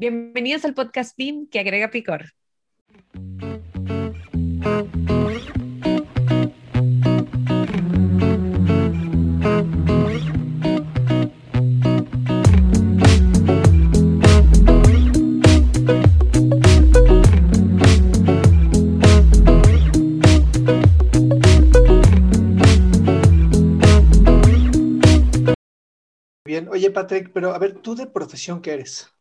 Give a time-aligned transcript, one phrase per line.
[0.00, 2.32] Bienvenidos al podcast BIM que agrega picor.
[26.46, 29.12] Bien, oye Patrick, pero a ver, ¿tú de profesión qué eres?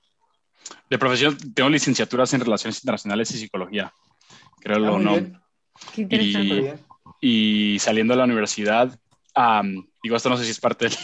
[0.89, 3.93] De profesión tengo licenciaturas en Relaciones Internacionales y Psicología,
[4.59, 5.11] creo Ah, lo no.
[5.13, 5.39] bien,
[5.93, 6.61] Qué Y, interesante.
[6.61, 6.79] bien.
[7.21, 9.00] y saliendo de la universidad,
[9.36, 10.97] am, digo, esto no sé si es parte del,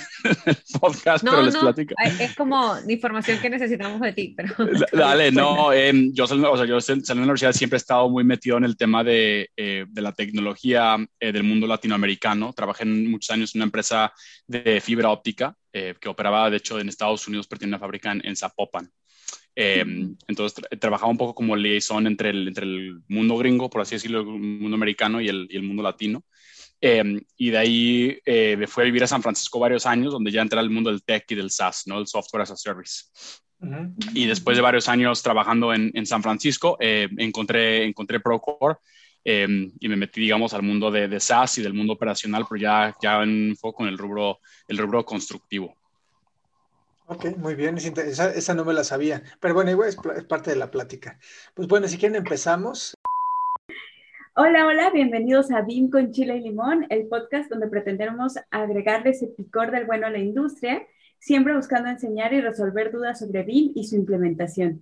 [0.46, 1.94] del podcast, pero No, les no, platico.
[2.20, 4.54] es como información que necesitamos de ti, pero...
[4.92, 8.24] Dale, no, em, yo, o sea, yo salí de la universidad siempre he estado muy
[8.24, 12.52] metido en el tema de, eh, de la tecnología eh, del mundo latinoamericano.
[12.54, 14.12] Trabajé en muchos años en una empresa
[14.48, 18.12] de fibra óptica eh, que operaba, de hecho, en Estados Unidos, pero tiene una fábrica
[18.12, 18.92] en, en Zapopan.
[19.56, 23.82] Em, entonces tra- trabajaba un poco como liaison entre el, entre el mundo gringo, por
[23.82, 26.24] así decirlo, el mundo americano y el, y el mundo latino.
[26.82, 30.30] Em, y de ahí eh, me fui a vivir a San Francisco varios años, donde
[30.32, 32.00] ya entré al mundo del tech y del SaaS, ¿no?
[32.00, 33.06] El software as a service.
[33.62, 33.96] Ujú.
[34.14, 38.76] Y después de varios años trabajando en, en San Francisco, eh, encontré, encontré Procore
[39.24, 42.62] eh, y me metí, digamos, al mundo de, de SaaS y del mundo operacional, pero
[42.62, 45.74] ya, ya en foco en el rubro, el rubro constructivo.
[47.08, 50.50] Ok, muy bien, esa, esa no me la sabía, pero bueno, igual es, es parte
[50.50, 51.20] de la plática.
[51.54, 52.98] Pues bueno, si quieren empezamos.
[54.36, 59.28] Hola, hola, bienvenidos a BIM con Chile y Limón, el podcast donde pretendemos agregarle ese
[59.28, 60.82] picor del bueno a la industria,
[61.20, 64.82] siempre buscando enseñar y resolver dudas sobre BIM y su implementación.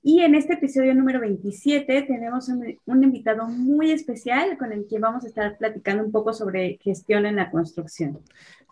[0.00, 4.98] Y en este episodio número 27 tenemos un, un invitado muy especial con el que
[5.00, 8.20] vamos a estar platicando un poco sobre gestión en la construcción.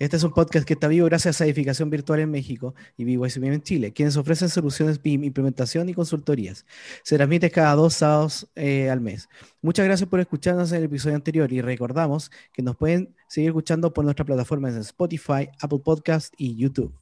[0.02, 3.52] Este es un podcast que está vivo gracias a Edificación Virtual en México y BYCBIM
[3.52, 6.66] en Chile, quienes ofrecen soluciones BIM, implementación y consultorías.
[7.04, 9.28] Se transmite cada dos sábados eh, al mes.
[9.60, 13.92] Muchas gracias por escucharnos en el episodio anterior y recordamos que nos pueden seguir escuchando
[13.94, 16.92] por nuestras plataformas en Spotify, Apple Podcast y YouTube.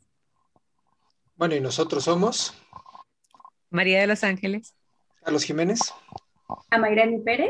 [1.36, 2.52] Bueno, y nosotros somos
[3.70, 4.74] María de Los Ángeles.
[5.24, 5.80] Carlos Jiménez.
[6.68, 7.48] A Mayrani Pérez.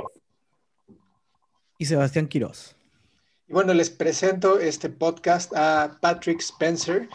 [1.76, 2.76] Y Sebastián Quirós.
[3.50, 7.08] Y bueno, les presento este podcast a Patrick Spencer,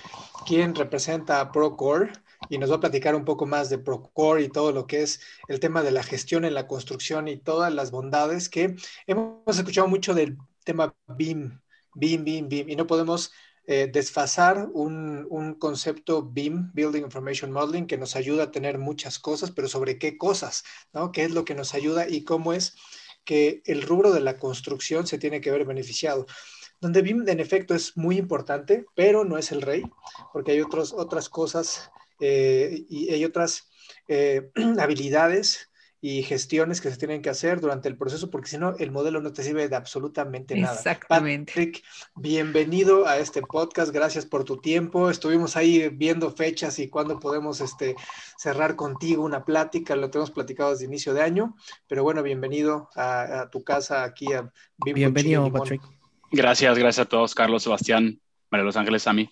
[0.46, 2.12] quien representa a Procore
[2.50, 5.22] y nos va a platicar un poco más de Procore y todo lo que es
[5.48, 8.76] el tema de la gestión en la construcción y todas las bondades que
[9.08, 11.58] hemos escuchado mucho del tema BIM,
[11.94, 13.32] BIM, BIM, BIM, y no podemos
[13.66, 19.20] eh, desfasar un, un concepto BIM, Building Information Modeling, que nos ayuda a tener muchas
[19.20, 21.14] cosas, pero sobre qué cosas, ¿no?
[21.14, 22.76] ¿Qué es lo que nos ayuda y cómo es
[23.26, 26.26] que el rubro de la construcción se tiene que ver beneficiado?
[26.80, 29.84] Donde BIM en efecto es muy importante, pero no es el rey,
[30.32, 33.70] porque hay otros, otras cosas eh, y hay otras
[34.08, 35.70] eh, habilidades
[36.08, 39.22] y gestiones que se tienen que hacer durante el proceso, porque si no, el modelo
[39.22, 40.76] no te sirve de absolutamente nada.
[40.76, 41.52] Exactamente.
[41.52, 41.84] Patrick,
[42.14, 45.10] bienvenido a este podcast, gracias por tu tiempo.
[45.10, 47.96] Estuvimos ahí viendo fechas y cuándo podemos este,
[48.38, 51.56] cerrar contigo una plática, lo tenemos platicado desde inicio de año,
[51.88, 55.60] pero bueno, bienvenido a, a tu casa aquí a Bienvenido, Limón.
[55.60, 55.82] Patrick.
[56.32, 58.22] Gracias, gracias a todos, Carlos, Sebastián,
[58.52, 59.28] María de Los Ángeles, a mí.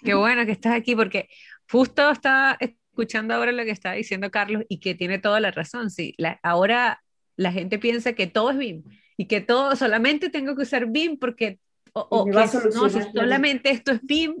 [0.00, 1.30] Qué bueno que estás aquí porque
[1.66, 2.58] justo estaba
[2.92, 5.90] escuchando ahora lo que está diciendo Carlos y que tiene toda la razón.
[5.90, 7.02] Sí, la- ahora
[7.36, 8.84] la gente piensa que todo es BIM
[9.16, 11.58] y que todo solamente tengo que usar BIM porque
[11.94, 14.34] o, o que no, si solamente esto es BIM.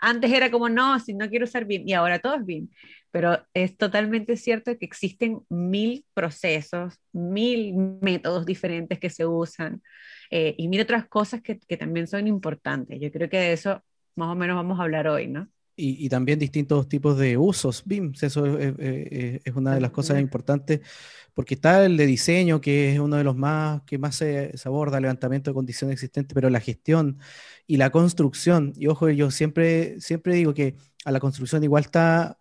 [0.00, 2.68] Antes era como no, si no quiero usar BIM y ahora todo es BIM.
[3.10, 9.82] Pero es totalmente cierto que existen mil procesos, mil métodos diferentes que se usan
[10.30, 12.98] eh, y mil otras cosas que, que también son importantes.
[13.00, 13.82] Yo creo que de eso
[14.16, 15.48] más o menos vamos a hablar hoy, ¿no?
[15.76, 18.12] Y, y también distintos tipos de usos BIM.
[18.20, 20.80] Eso es, es- es- es una de las cosas importantes,
[21.34, 24.68] porque está el de diseño, que es uno de los más que más se, se
[24.68, 27.18] aborda, levantamiento de condiciones existentes, pero la gestión
[27.66, 32.38] y la construcción, y ojo, yo siempre, siempre digo que a la construcción igual está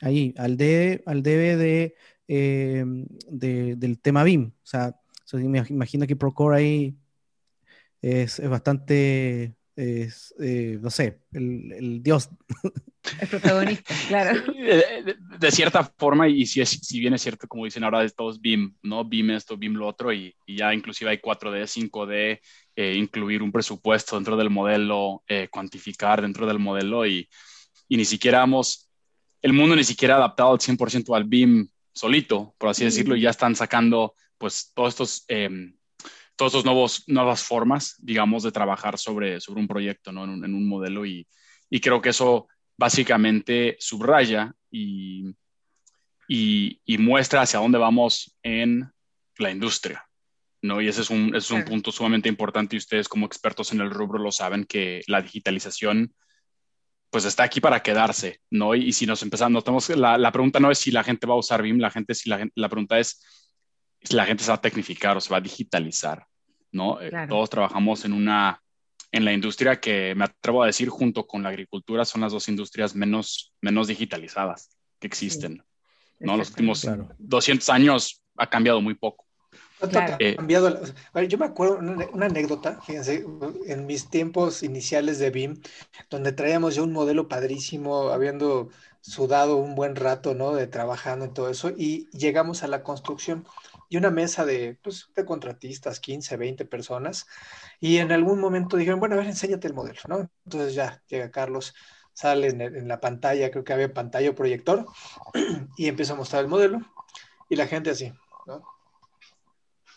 [0.00, 1.94] ahí, al debe, al debe de,
[2.28, 2.84] eh,
[3.30, 4.52] de- del tema BIM.
[4.62, 4.94] O sea,
[5.32, 6.96] me imagino que Procore ahí
[8.00, 12.30] es, es bastante, es, eh, no sé, el, el dios
[13.20, 14.52] El protagonista, claro.
[14.52, 18.00] De, de- de cierta forma, y si, es, si bien es cierto, como dicen ahora,
[18.00, 19.04] de todos BIM, ¿no?
[19.04, 22.40] BIM esto, BIM lo otro, y, y ya inclusive hay 4D, 5D,
[22.74, 27.28] eh, incluir un presupuesto dentro del modelo, eh, cuantificar dentro del modelo, y,
[27.88, 28.90] y ni siquiera hemos,
[29.40, 33.20] el mundo ni siquiera ha adaptado al 100% al BIM solito, por así decirlo, y
[33.20, 35.24] ya están sacando pues todos estos...
[36.38, 40.24] Estos nuevos, nuevas formas, digamos, de trabajar sobre, sobre un proyecto, ¿no?
[40.24, 41.26] En un, en un modelo y,
[41.70, 42.46] y creo que eso
[42.76, 45.34] básicamente subraya y,
[46.28, 48.90] y, muestra hacia dónde vamos en
[49.38, 50.04] la industria.
[50.62, 50.80] ¿no?
[50.80, 53.90] Y ese es un, es un punto sumamente importante y ustedes como expertos en el
[53.90, 56.14] rubro lo saben que la digitalización
[57.10, 58.74] pues está aquí para quedarse, ¿no?
[58.74, 61.38] Y, si nos empezamos, notamos la, la pregunta no es si la gente va a
[61.38, 63.45] usar BIM, la gente, si la, la pregunta es
[64.10, 66.26] la gente se va a tecnificar o se va a digitalizar,
[66.72, 67.00] ¿no?
[67.00, 68.62] Eh, todos trabajamos en una,
[69.12, 72.48] en la industria que me atrevo a decir junto con la agricultura son las dos
[72.48, 75.62] industrias menos, menos digitalizadas que existen,
[76.18, 76.36] ¿no?
[76.36, 76.86] Los últimos
[77.18, 79.26] 200 años ha cambiado muy poco.
[80.18, 80.80] Eh, cambiado.
[81.28, 83.26] yo me acuerdo una, anécdota, fíjense,
[83.66, 85.60] en mis tiempos iniciales de BIM,
[86.08, 88.70] donde traíamos ya un modelo padrísimo, habiendo
[89.02, 90.54] sudado un buen rato, ¿no?
[90.54, 93.46] De trabajando en todo eso, y llegamos a la construcción
[93.88, 97.26] y una mesa de, pues, de contratistas, 15, 20 personas,
[97.80, 100.30] y en algún momento dijeron, bueno, a ver, enséñate el modelo, ¿no?
[100.44, 101.74] Entonces ya llega Carlos,
[102.12, 104.86] sale en, en la pantalla, creo que había pantalla o proyector,
[105.76, 106.80] y empieza a mostrar el modelo,
[107.48, 108.12] y la gente así,
[108.46, 108.64] ¿no?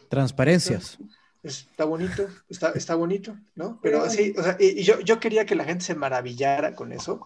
[0.10, 0.98] Transparencias.
[1.42, 3.80] Está bonito, está, está bonito, ¿no?
[3.82, 7.26] Pero así, o sea, y, yo, yo quería que la gente se maravillara con eso,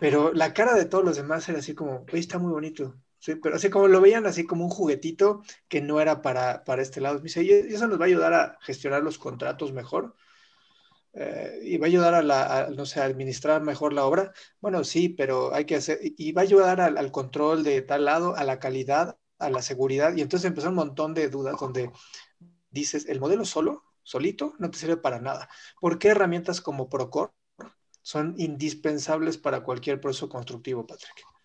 [0.00, 3.36] pero la cara de todos los demás era así como, oye, está muy bonito, sí,
[3.36, 7.00] pero así como lo veían así como un juguetito que no era para, para este
[7.00, 7.16] lado.
[7.16, 10.14] Me dice, y eso nos va a ayudar a gestionar los contratos mejor.
[11.14, 14.32] Eh, y va a ayudar a la, no sé, a administrar mejor la obra.
[14.60, 18.04] Bueno, sí, pero hay que hacer, y va a ayudar al, al control de tal
[18.04, 20.14] lado, a la calidad, a la seguridad.
[20.16, 21.90] Y entonces empezó un montón de dudas donde
[22.70, 25.48] dices, el modelo solo, solito, no te sirve para nada.
[25.80, 27.32] ¿Por qué herramientas como Procore
[28.02, 31.37] son indispensables para cualquier proceso constructivo, Patrick?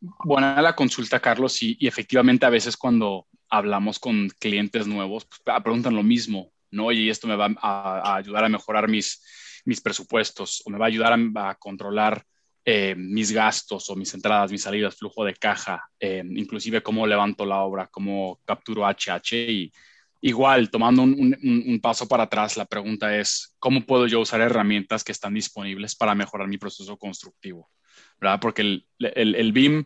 [0.00, 5.94] Buena la consulta, Carlos, y, efectivamente a veces cuando hablamos con clientes nuevos, pues, preguntan
[5.94, 6.92] lo mismo, ¿no?
[6.92, 9.22] Y esto me va a, ayudar a mejorar mis,
[9.64, 12.24] mis presupuestos o me va a ayudar a controlar
[12.68, 17.46] eh, mis gastos o mis entradas, mis salidas, flujo de caja, eh, inclusive cómo levanto
[17.46, 19.72] la obra, cómo capturo HH y
[20.20, 25.12] igual tomando un, paso para atrás, la pregunta es, ¿cómo puedo yo usar herramientas que
[25.12, 27.70] están disponibles para mejorar mi proceso constructivo?
[28.20, 28.40] ¿Verdad?
[28.40, 29.84] Porque el, el, el BIM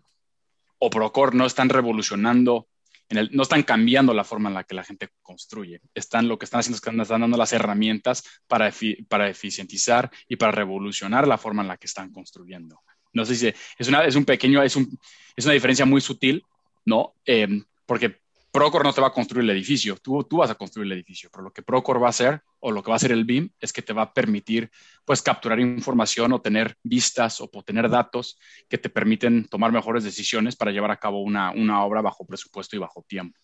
[0.79, 2.69] o Procore no están revolucionando
[3.11, 5.81] no están cambiando la forma en la que la gente construye.
[5.95, 8.73] Están, lo que están haciendo es que están dando las herramientas para,
[9.09, 12.81] para eficientizar y para revolucionar la forma en la que están construyendo.
[13.13, 14.97] No sé si es, una, es un pequeño, es, un,
[15.35, 16.45] es una diferencia muy sutil,
[16.85, 17.15] ¿no?
[17.27, 17.49] Eh,
[17.85, 18.21] porque
[18.53, 21.31] Procore no te va a construir el edificio, tú, tú vas a construir el edificio,
[21.31, 23.51] pero lo que Procore va a hacer o lo que va a hacer el BIM
[23.61, 24.71] es que te va a permitir
[25.05, 28.39] pues capturar información o tener vistas o tener datos
[28.69, 32.75] que te permiten tomar mejores decisiones para llevar a cabo una, una obra bajo presupuesto
[32.75, 33.39] y bajo tiempo.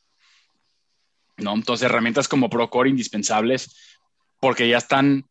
[1.37, 1.55] ¿No?
[1.55, 4.01] Entonces, herramientas como Procore indispensables
[4.41, 5.29] porque ya están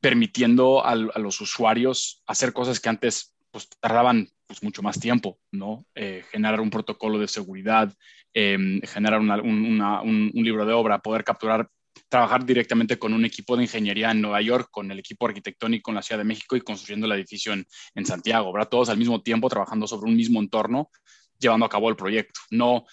[0.00, 5.38] permitiendo a, a los usuarios hacer cosas que antes pues, tardaban pues, mucho más tiempo,
[5.50, 5.86] ¿no?
[5.94, 7.90] Eh, generar un protocolo de seguridad,
[8.34, 11.70] em, generar un, libro de obra, poder capturar,
[12.10, 15.94] trabajar directamente con un equipo de ingeniería en Nueva York, con el equipo arquitectónico en
[15.94, 18.68] la Ciudad de México y construyendo el edificio en, Santiago, ¿verdad?
[18.68, 20.90] Todos al mismo tiempo trabajando sobre un mismo entorno,
[21.38, 22.84] llevando a cabo el proyecto, no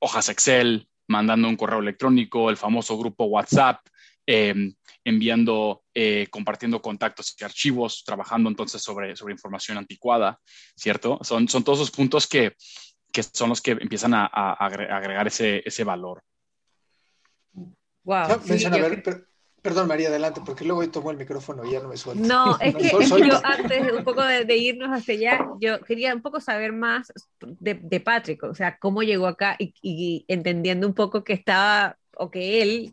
[0.00, 3.80] hojas Excel, mandando un correo electrónico, el famoso grupo WhatsApp,
[4.30, 10.38] em, enviando, eh, compartiendo contactos y archivos, trabajando entonces sobre, sobre información anticuada,
[10.76, 11.18] ¿cierto?
[11.22, 12.54] Son, son todos esos puntos que,
[13.10, 16.22] que son los que empiezan a, agregar ese, ese valor.
[18.04, 18.42] Wow.
[19.62, 22.22] perdón, María, adelante, porque luego tomo el micrófono y ya no me suelto.
[22.28, 26.38] No, es que yo antes un poco de, irnos hacia allá, yo quería un poco
[26.38, 31.24] saber más de, de Patrick, o sea, cómo llegó acá y, y, entendiendo un poco
[31.24, 32.92] que estaba, o que él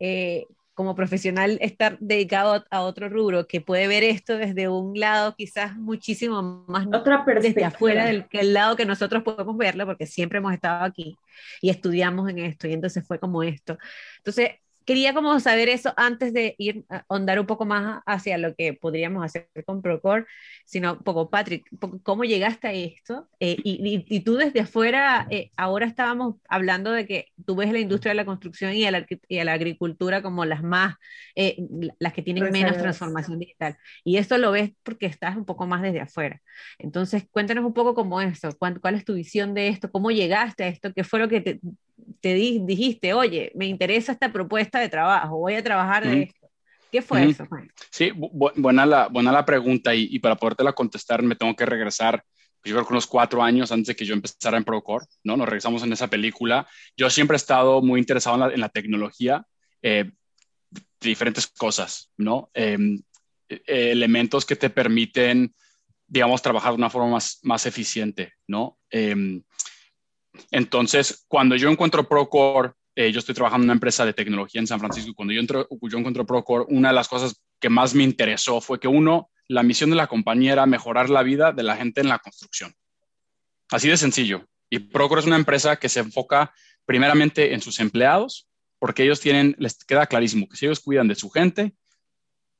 [0.00, 5.34] eh, como profesional estar dedicado a otro rubro que puede ver esto desde un lado
[5.36, 10.06] quizás muchísimo más Otra desde afuera del que el lado que nosotros podemos verlo porque
[10.06, 11.16] siempre hemos estado aquí
[11.62, 13.78] y estudiamos en esto y entonces fue como esto.
[14.18, 14.50] Entonces,
[14.84, 18.74] quería como saber eso antes de ir a ahondar un poco más hacia lo que
[18.74, 20.26] podríamos hacer con Procore,
[20.64, 21.68] sino un poco, Patrick,
[22.02, 23.28] ¿cómo llegaste a esto?
[23.40, 27.78] Eh, y, y, tú desde afuera, eh, ahora estábamos hablando de que tú ves la
[27.78, 30.96] industria de la construcción y a la, y a la agricultura como las más,
[31.34, 31.56] eh,
[31.98, 33.76] las que tienen menos transformación digital.
[34.04, 36.40] Y esto lo ves porque estás un poco más desde afuera.
[36.78, 40.64] Entonces, cuéntanos un poco cómo eso, cuál, cuál es tu visión de esto, cómo llegaste
[40.64, 41.60] a esto, qué fue lo que te,
[42.20, 46.48] te dijiste, oye, me interesa esta propuesta de trabajo, voy a trabajar de esto.
[46.90, 47.44] ¿Qué fue eso,
[47.90, 52.24] Sí, buena, la, buena la pregunta y, y para podértela contestar me tengo que regresar
[52.64, 55.36] pues, yo creo que unos cuatro años antes de que yo empezara en Procore, ¿no?
[55.36, 56.66] Nos regresamos en esa película.
[56.96, 59.44] Yo siempre he estado muy interesado en la, tecnología,
[59.82, 60.10] eh,
[60.70, 62.50] de diferentes cosas, ¿no?
[62.54, 63.02] Em,
[63.50, 65.54] e, elementos que te permiten,
[66.06, 68.78] digamos, trabajar de una forma más, más eficiente, ¿no?
[68.88, 69.42] Em,
[70.50, 74.66] entonces, cuando yo encuentro Procore, eh, yo estoy trabajando en una empresa de tecnología en
[74.66, 78.04] San Francisco, cuando yo, entro, yo encuentro Procore, una de las cosas que más me
[78.04, 81.76] interesó fue que uno, la misión de la compañía era mejorar la vida de la
[81.76, 82.74] gente en la construcción.
[83.70, 84.46] Así de sencillo.
[84.70, 86.52] Y Procore es una empresa que se enfoca
[86.84, 88.48] primeramente en sus empleados,
[88.78, 91.74] porque ellos tienen, les queda clarísimo que si ellos cuidan de su gente,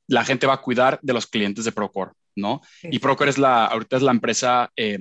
[0.07, 2.61] la gente va a cuidar de los clientes de Procore, ¿no?
[2.83, 4.99] Y Procore es la, ahorita es la empresa eh,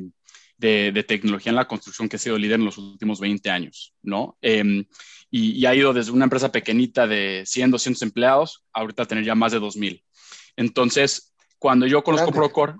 [0.58, 4.38] de, tecnología en la construcción que ha sido líder en los últimos 20 años, ¿no?
[4.42, 4.86] Em,
[5.30, 9.36] y, ha ido desde una empresa pequeñita de 100, 200 empleados, ahorita a tener ya
[9.36, 10.04] más de 2000.
[10.56, 12.76] Entonces, cuando yo conozco Procore,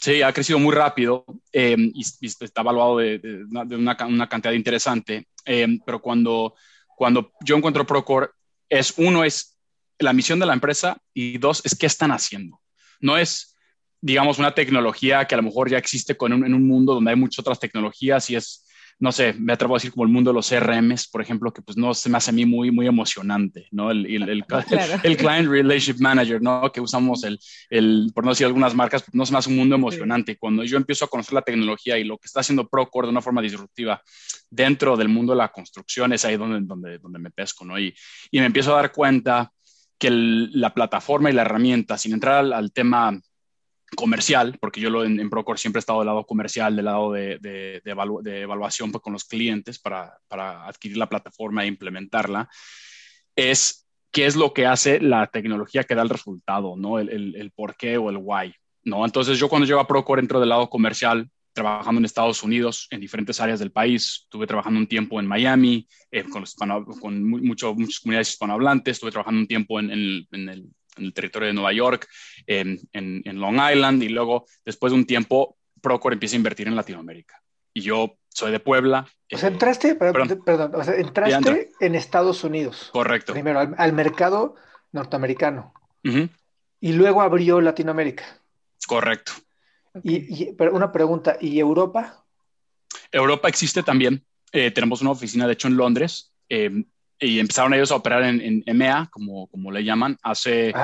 [0.00, 5.80] sí, ha crecido muy rápido em, y, está evaluado de, una, una, cantidad interesante, em,
[5.84, 6.54] pero cuando,
[6.96, 8.28] cuando yo encuentro Procore,
[8.68, 9.58] es uno, es
[9.98, 12.60] la misión de la empresa y dos, es qué están haciendo.
[13.00, 13.55] No es
[14.00, 17.16] digamos, una tecnología que a lo mejor ya existe con en un mundo donde hay
[17.16, 18.64] muchas otras tecnologías y es,
[18.98, 21.60] no sé, me atrevo a decir como el mundo de los CRMs, por ejemplo, que
[21.60, 23.90] pues no se me hace a mí muy, muy emocionante, ¿no?
[23.90, 24.44] El, el, el,
[25.02, 26.72] el Client Relationship Manager, ¿no?
[26.72, 27.38] Que usamos el,
[27.68, 30.38] el, por no decir algunas marcas, no se me hace un mundo emocionante.
[30.38, 33.20] Cuando yo empiezo a conocer la tecnología y lo que está haciendo Procore de una
[33.20, 34.00] forma disruptiva
[34.48, 37.78] dentro del mundo de la construcción, es ahí donde, donde, donde me pesco, ¿no?
[37.78, 37.94] Y,
[38.30, 39.52] y me empiezo a dar cuenta
[39.98, 43.18] que la plataforma y la herramienta, sin entrar al, al tema
[43.94, 47.12] comercial, porque yo lo, en, en, Procore siempre he estado del lado comercial, del lado
[47.12, 52.48] de, de, de, evaluación pues, con los clientes para, para, adquirir la plataforma e implementarla,
[53.36, 56.98] es qué es lo que hace la tecnología que da el resultado, ¿no?
[56.98, 59.04] El, el, el por qué o el why, ¿no?
[59.04, 63.00] Entonces yo cuando llego a Procore entro del lado comercial, trabajando en Estados Unidos, en
[63.00, 64.20] diferentes áreas del país.
[64.24, 66.44] Estuve trabajando un tiempo en Miami, eh, con,
[67.00, 68.92] con mucho, muchas comunidades hispanohablantes.
[68.92, 70.66] Estuve trabajando un tiempo en, en, en el
[70.96, 72.08] en el territorio de Nueva York,
[72.46, 76.76] en, en, Long Island, y luego, después de un tiempo, Procore empieza a invertir en
[76.76, 77.40] Latinoamérica.
[77.72, 79.06] Y yo soy de Puebla.
[79.32, 82.90] O sea, entraste, perdón, perdón o sea, entraste en Estados Unidos.
[82.92, 83.32] Correcto.
[83.32, 84.56] Primero, al, mercado
[84.92, 85.74] norteamericano.
[86.80, 88.24] Y luego abrió Latinoamérica.
[88.86, 89.32] Correcto.
[90.02, 92.24] Y, pero una pregunta, ¿y Europa?
[93.10, 94.24] Europa existe también.
[94.52, 96.32] Eh, tenemos una oficina, de hecho, en Londres.
[96.48, 96.84] Eh,
[97.18, 100.74] y empezaron ellos a operar en, en EMEA, como, como le llaman, hace,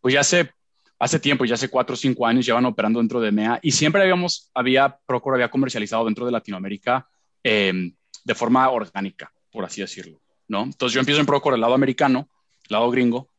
[0.00, 0.50] pues ya hace,
[0.98, 4.02] hace tiempo, ya hace cuatro o cinco años llevan operando dentro de EMEA y siempre
[4.02, 7.08] habíamos, había, Procore había comercializado dentro de Latinoamérica
[7.42, 7.94] em,
[8.24, 10.64] de forma orgánica, por así decirlo, ¿no?
[10.64, 12.28] Entonces yo empiezo en Procore el lado americano,
[12.68, 13.30] el lado gringo,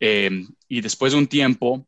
[0.00, 1.86] em, y después de un tiempo,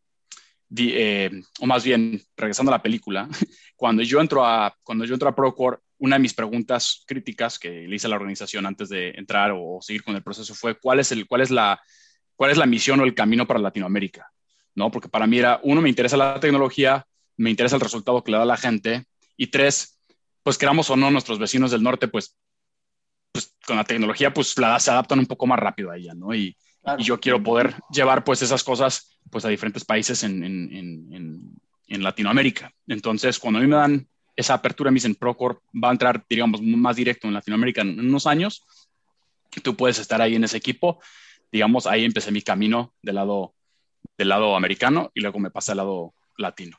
[0.76, 3.26] em, o más bien, regresando a la película,
[3.76, 7.70] cuando yo entro a, cuando yo entro a Procore, una de mis preguntas críticas que
[7.88, 11.00] le hice a la organización antes de entrar o, seguir con el proceso fue cuál
[11.00, 11.80] es, el, cuál, es la,
[12.36, 14.30] cuál es la misión o el camino para Latinoamérica,
[14.74, 14.90] ¿no?
[14.90, 17.06] Porque para mí era, uno, me interesa la tecnología,
[17.38, 19.06] me interesa el resultado que le da la gente,
[19.38, 19.98] y tres,
[20.42, 22.36] pues queramos o no, nuestros vecinos del norte, pues,
[23.32, 26.34] pues con la tecnología, pues la, se adaptan un poco más rápido a ella, ¿no?
[26.34, 26.54] Y,
[26.98, 30.70] y yo quiero poder llevar, pues, esas cosas, pues, a diferentes países en, en,
[31.14, 31.40] en,
[31.88, 32.70] en Latinoamérica.
[32.86, 34.06] Entonces, cuando a mí me dan
[34.36, 38.64] esa apertura en Procore va a entrar, digamos, más directo en Latinoamérica en unos años.
[39.62, 41.00] Tú puedes estar ahí en ese equipo.
[41.52, 43.54] Digamos, ahí empecé mi camino del lado,
[44.18, 46.78] del lado americano y luego me pasé al lado latino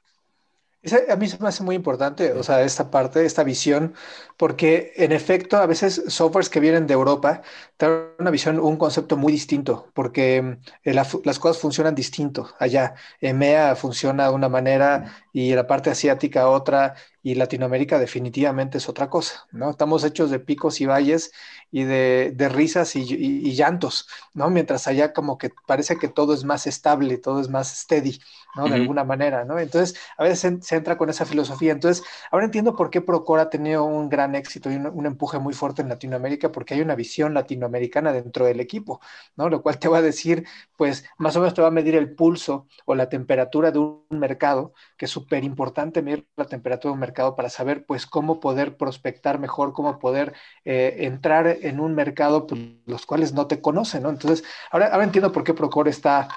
[1.10, 3.96] a mí se me hace muy importante, o sea, esta parte, esta visión,
[4.38, 7.42] porque en efecto, a veces softwares que vienen de Europa
[7.78, 12.96] tienen una visión, un concepto muy distinto, porque eh, las cosas funcionan distinto allá.
[13.20, 19.10] EMEA funciona de una manera y la parte asiática otra, y Latinoamérica definitivamente es otra
[19.10, 19.72] cosa, ¿no?
[19.72, 21.32] Estamos hechos de picos y valles
[21.72, 24.51] y de, de risas y, y, llantos, ¿no?
[24.51, 28.20] Mientras allá como que parece que todo es más estable, todo es más steady,
[28.56, 28.70] ¿no?
[28.70, 29.58] De alguna manera, ¿no?
[29.58, 31.72] Entonces, a veces se, entra con esa filosofía.
[31.72, 35.39] Entonces, ahora entiendo por qué Procora ha tenido un gran éxito y un, un, empuje
[35.39, 39.01] muy fuerte en Latinoamérica, porque hay una visión latinoamericana dentro del equipo,
[39.36, 39.50] ¿no?
[39.50, 40.46] Lo cual te va a decir,
[40.77, 44.06] pues, más o menos te va a medir el pulso o la temperatura de un
[44.12, 48.39] mercado, que es súper importante medir la temperatura de un mercado para saber pues cómo
[48.39, 53.60] poder prospectar mejor, cómo poder eh, entrar en un mercado pues, los cuales no te
[53.60, 54.10] conocen, ¿no?
[54.10, 56.27] Entonces, ahora, ahora entiendo por qué Procore está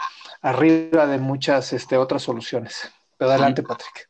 [0.40, 2.90] arriba de muchas este, otras soluciones.
[3.18, 4.08] Pero adelante, Patrick.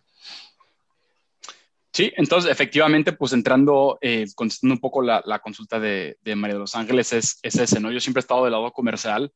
[1.92, 6.54] Sí, entonces efectivamente, pues entrando, eh, contestando un poco la, la consulta de, de, María
[6.54, 7.90] de los Ángeles, es, es, ese, ¿no?
[7.90, 9.32] Yo siempre he estado del lado comercial,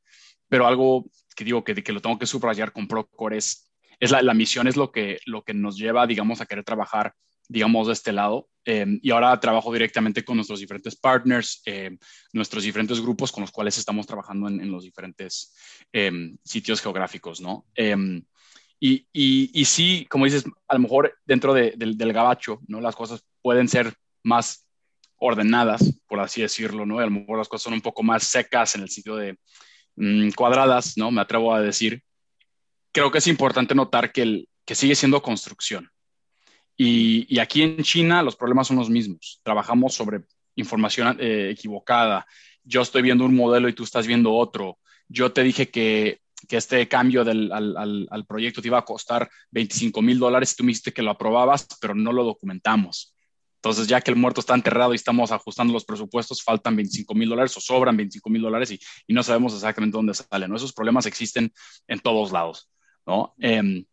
[0.49, 3.72] pero algo que digo que, que lo tengo que subrayar con Procore es
[4.03, 7.15] es la, la, misión es lo que, lo que nos lleva, digamos, a querer trabajar,
[7.49, 8.49] digamos, de este lado.
[8.65, 11.97] Eh, y ahora trabajo directamente con nuestros diferentes partners, eh,
[12.33, 15.55] nuestros diferentes grupos con los cuales estamos trabajando en, en los diferentes
[15.93, 17.65] eh, sitios geográficos, ¿no?
[18.81, 22.81] Y, y, y, sí, como dices, a lo mejor dentro de, del, del gabacho, ¿no?
[22.81, 23.95] Las cosas pueden ser
[24.25, 24.67] más
[25.17, 26.99] ordenadas, por así decirlo, ¿no?
[26.99, 29.39] a lo mejor las cosas son un poco más secas en el sitio de
[29.95, 31.13] mm, cuadradas, ¿no?
[31.13, 32.03] Me atrevo a decir.
[32.93, 35.91] Creo que es importante notar que, el, que sigue siendo construcción.
[36.77, 39.41] Y, aquí en China los problemas son los mismos.
[39.43, 40.23] Trabajamos sobre
[40.57, 42.27] información eh, equivocada.
[42.65, 44.79] Yo estoy viendo un modelo y tú estás viendo otro.
[45.09, 49.31] Yo te dije que, que este cambio del, al, al, proyecto te iba a costar
[49.51, 53.15] 25 mil dólares y tú me dijiste que lo aprobabas, pero no lo documentamos.
[53.57, 57.29] Entonces, ya que el muerto está enterrado y estamos ajustando los presupuestos, faltan 25 mil
[57.29, 60.51] dólares o sobran 25 mil dólares y, y, no sabemos exactamente dónde salen.
[60.51, 60.57] ¿no?
[60.57, 61.53] Esos problemas existen
[61.87, 62.72] en todos lados.
[63.07, 63.35] ¿No?
[63.39, 63.85] Em,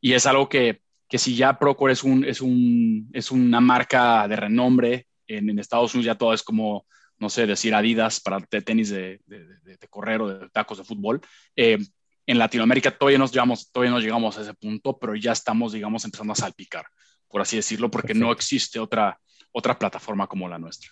[0.00, 4.26] y es algo que, que si ya Procore es, un, es, un, es una marca
[4.28, 6.86] de renombre en, en, Estados Unidos, ya todo es como,
[7.18, 10.84] no sé, decir Adidas para tenis de, de, de, de correr o de tacos de
[10.84, 11.20] fútbol.
[11.56, 11.78] Eh,
[12.26, 16.04] en Latinoamérica todavía, nos llegamos, todavía no llegamos a ese punto, pero ya estamos, digamos,
[16.04, 16.86] empezando a salpicar,
[17.28, 18.26] por así decirlo, porque Perfecto.
[18.26, 19.20] no existe otra,
[19.52, 20.90] otra plataforma como la nuestra.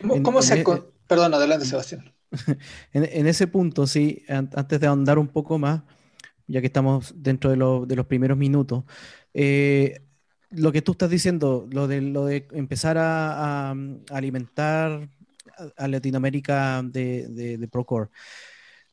[0.00, 0.62] ¿Cómo, cómo se...
[1.06, 2.12] Perdón, adelante, Sebastián.
[2.92, 5.82] En, en, ese punto, sí, antes de ahondar un poco más,
[6.46, 8.84] ya que estamos dentro de, lo, de los primeros minutos,
[9.34, 10.00] eh,
[10.50, 13.74] lo que tú estás diciendo, lo de, lo de empezar a, a
[14.10, 15.08] alimentar
[15.76, 18.10] a Latinoamérica de, de, de, Procore,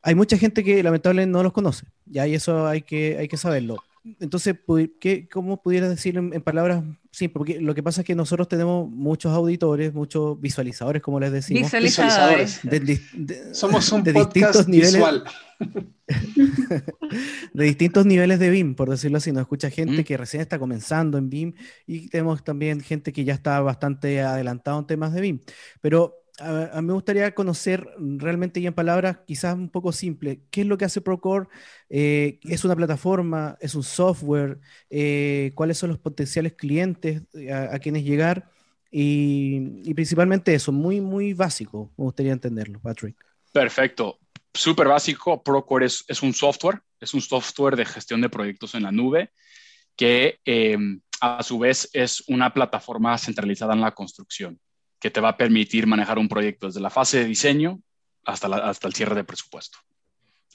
[0.01, 3.37] hay mucha gente que lamentablemente no los conoce, ya y eso hay que, hay que
[3.37, 3.77] saberlo.
[4.19, 4.55] Entonces,
[4.99, 7.37] ¿qué, ¿cómo pudieras decir en, en, palabras simples?
[7.37, 11.63] Porque lo que pasa es que nosotros tenemos muchos auditores, muchos visualizadores, como les decimos.
[11.63, 12.59] Visualizadores.
[12.63, 15.23] De, de, de, Somos un podcast distintos niveles, visual.
[17.53, 19.31] de distintos niveles de BIM, por decirlo así.
[19.31, 20.03] Nos escucha gente mm.
[20.03, 21.53] que recién está comenzando en BIM
[21.87, 25.39] y tenemos también gente que ya está bastante adelantado en temas de BIM.
[25.79, 30.77] Pero me gustaría conocer realmente y en palabras quizás un poco simple, ¿qué es lo
[30.77, 31.47] que hace Procore?
[31.89, 33.57] Eh, ¿Es una plataforma?
[33.59, 34.59] ¿Es un software?
[34.89, 37.21] Eh, ¿Cuáles son los potenciales clientes
[37.51, 38.49] a, a quienes llegar?
[38.95, 43.15] Y, principalmente eso, muy, muy básico, me gustaría entenderlo, Patrick.
[43.51, 44.19] Perfecto.
[44.53, 48.91] Súper básico, Procore es, un software, es un software de gestión de proyectos en la
[48.91, 49.31] nube
[49.95, 50.77] que eh,
[51.21, 54.59] a su vez es una plataforma centralizada en la construcción
[55.03, 57.81] que te va a permitir manejar un proyecto desde la fase de diseño
[58.23, 59.77] hasta, la, hasta el cierre de presupuesto.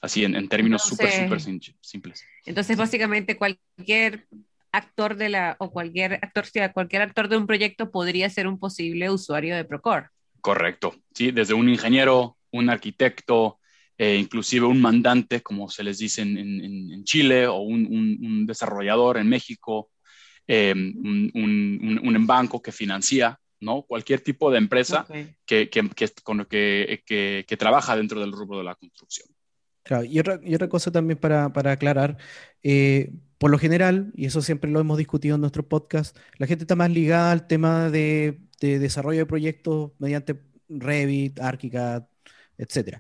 [0.01, 1.39] Así en, en términos súper, súper
[1.83, 2.25] simples.
[2.47, 4.27] Entonces, básicamente cualquier
[4.73, 8.59] actor de la, o cualquier actor, sea, cualquier actor de un proyecto podría ser un
[8.59, 10.07] posible usuario de Procore.
[10.41, 13.59] Correcto, sí, desde un ingeniero, un arquitecto,
[13.99, 18.19] eh, inclusive un mandante, como se les dice en, en, en Chile, o un, un,
[18.25, 19.91] un, desarrollador en México,
[20.47, 23.83] eh, un, un, banco que financia ¿no?
[23.83, 25.35] Cualquier tipo de empresa okay.
[25.47, 29.29] que, que, que, con, que, que, que, trabaja dentro del rubro de la construcción.
[29.83, 32.19] Claro, y otra, y otra cosa también para, para aclarar,
[32.63, 36.65] eh, por lo general, y eso siempre lo hemos discutido en nuestro podcast, la gente
[36.65, 42.05] está más ligada al tema de, de desarrollo de proyectos mediante Revit, ArchiCAD,
[42.59, 42.99] etc.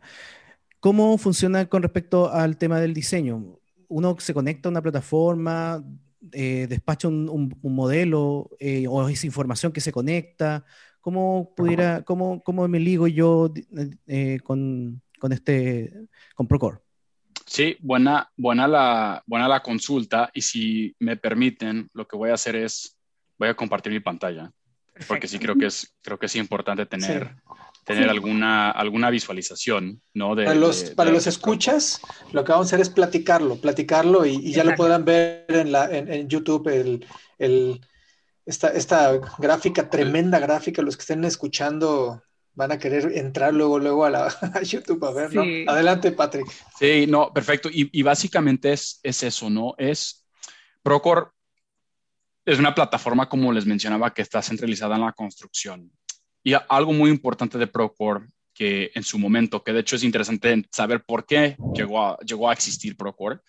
[0.80, 3.58] ¿Cómo funciona con respecto al tema del diseño?
[3.88, 5.84] Uno se conecta a una plataforma,
[6.32, 10.64] eh, despacha un, un, un modelo eh, o esa información que se conecta?
[11.00, 13.52] ¿Cómo, pudiera, cómo, cómo me ligo yo
[14.06, 15.92] eh, con, con, este,
[16.34, 16.78] con Procore?
[17.46, 22.34] Sí, buena, buena, la, buena la consulta y si me permiten, lo que voy a
[22.34, 22.98] hacer es,
[23.38, 24.52] voy a compartir mi pantalla,
[24.98, 25.06] Perfecto.
[25.08, 27.28] porque sí creo que es, creo que es importante tener...
[27.28, 27.54] Sí
[27.88, 28.10] tener sí.
[28.10, 30.34] alguna, alguna visualización, ¿no?
[30.34, 33.56] De, para los, de, para de los escuchas, lo que vamos a hacer es platicarlo,
[33.56, 37.06] platicarlo y, y ya lo podrán ver en, la, en, en YouTube, el,
[37.38, 37.80] el,
[38.44, 44.04] esta, esta gráfica, tremenda gráfica, los que estén escuchando van a querer entrar luego, luego
[44.04, 45.30] a, la, a YouTube a ver.
[45.66, 46.46] Adelante, Patrick.
[46.78, 47.70] Sí, no, perfecto.
[47.72, 49.74] Y, y básicamente es, es eso, ¿no?
[49.78, 50.26] Es
[50.82, 51.28] Procore
[52.48, 55.92] es una plataforma, como les mencionaba, que está centralizada en la construcción.
[56.42, 60.64] Y algo muy importante de Procore, que en su momento, que de hecho es interesante
[60.72, 63.40] saber por qué llegó a, llegó a existir Procore,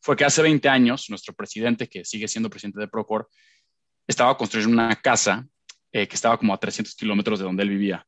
[0.00, 3.24] fue que hace 20 años nuestro presidente, que sigue siendo presidente de Procore,
[4.06, 5.44] estaba construyendo una casa
[5.90, 8.06] eh, que estaba como a 300 kilómetros de donde él vivía.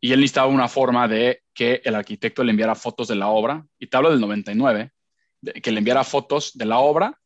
[0.00, 3.62] Y él necesitaba una forma de que el arquitecto le enviara fotos de la obra,
[3.78, 4.90] y te hablo del 99,
[5.42, 7.18] de, que le enviara fotos de la obra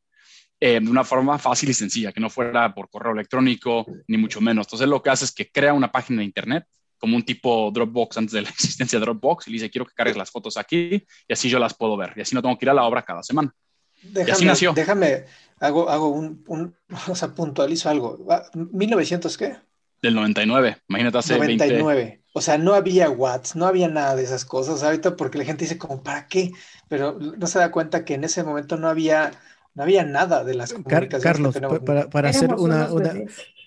[0.58, 4.40] eh, de una forma fácil y sencilla, que no fuera por correo electrónico, ni mucho
[4.40, 4.66] menos.
[4.66, 6.64] Entonces lo que hace es que crea una página de internet,
[6.98, 9.94] como un tipo Dropbox antes de la existencia de Dropbox, y le dice, quiero que
[9.94, 12.64] cargues las fotos aquí, y así yo las puedo ver, y así no tengo que
[12.64, 13.54] ir a la obra cada semana.
[14.02, 14.72] Déjame, y así nació.
[14.72, 15.24] Déjame,
[15.60, 16.74] hago, hago un, un,
[17.08, 18.18] o sea, puntualizo algo.
[18.54, 19.56] ¿1900 qué?
[20.02, 22.02] Del 99, imagínate hace 99.
[22.02, 22.26] 20...
[22.32, 24.82] O sea, no había Watts, no había nada de esas cosas.
[24.82, 26.52] Ahorita porque la gente dice como, ¿para qué?
[26.86, 29.32] Pero no se da cuenta que en ese momento no había
[29.76, 33.14] no había nada de las comunicaciones Carlos, que para, para hacer una, una,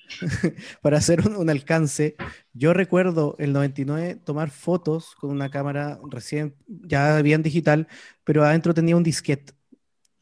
[0.82, 2.16] para hacer un, alcance.
[2.52, 7.88] Yo recuerdo el 99 tomar fotos con una cámara recién, ya bien digital,
[8.24, 9.54] pero adentro tenía un disquete,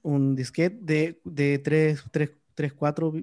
[0.02, 3.14] un disquete de, de 3, 3, 3 4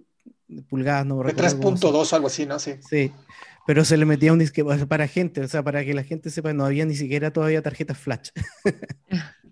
[0.70, 2.58] pulgadas, no De 3.2 algo así, ¿no?
[2.58, 2.76] Sí.
[2.88, 3.12] Sí,
[3.66, 6.54] pero se le metía un disquete para gente, o sea, para que la gente sepa,
[6.54, 8.30] no había ni siquiera todavía tarjetas flash.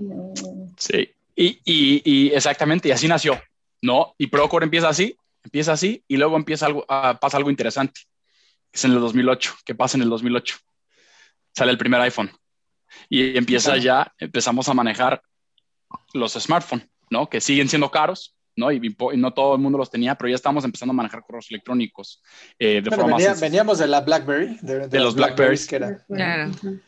[0.76, 1.10] Sí,
[1.42, 3.40] y, y, exactamente, y así nació,
[3.80, 4.14] ¿no?
[4.18, 8.02] Y Procore empieza así, empieza así, y luego empieza algo, ah, pasa algo interesante.
[8.72, 9.54] Es en el 2008.
[9.64, 10.56] ¿Qué pasa en el 2008?
[11.54, 12.30] Sale el primer iPhone.
[13.08, 15.22] Y empieza ya, empezamos a manejar
[16.12, 17.28] los smartphones, ¿no?
[17.28, 18.70] Que siguen siendo caros, ¿no?
[18.70, 22.22] Y, no todo el mundo los tenía, pero ya estamos empezando a manejar correos electrónicos
[22.58, 25.66] eh, de forma Veníamos de la BlackBerry, de, los Blackberries.
[25.66, 26.04] Que era.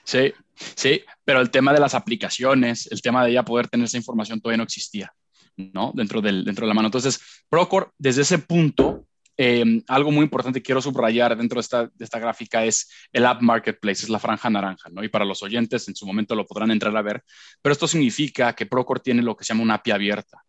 [0.04, 3.96] Sí, sí, pero el tema de las aplicaciones, el tema de ya poder tener esa
[3.96, 5.12] información todavía no existía,
[5.56, 5.92] ¿no?
[5.94, 6.88] Dentro, del, dentro de la mano.
[6.88, 11.86] Entonces, Procore, desde ese punto, eh, algo muy importante que quiero subrayar dentro de esta,
[11.86, 15.02] de esta, gráfica es el App Marketplace, es la franja naranja, ¿no?
[15.02, 17.24] Y para los oyentes en su momento lo podrán entrar a ver,
[17.62, 20.44] pero esto significa que Procore tiene lo que se llama una API abierta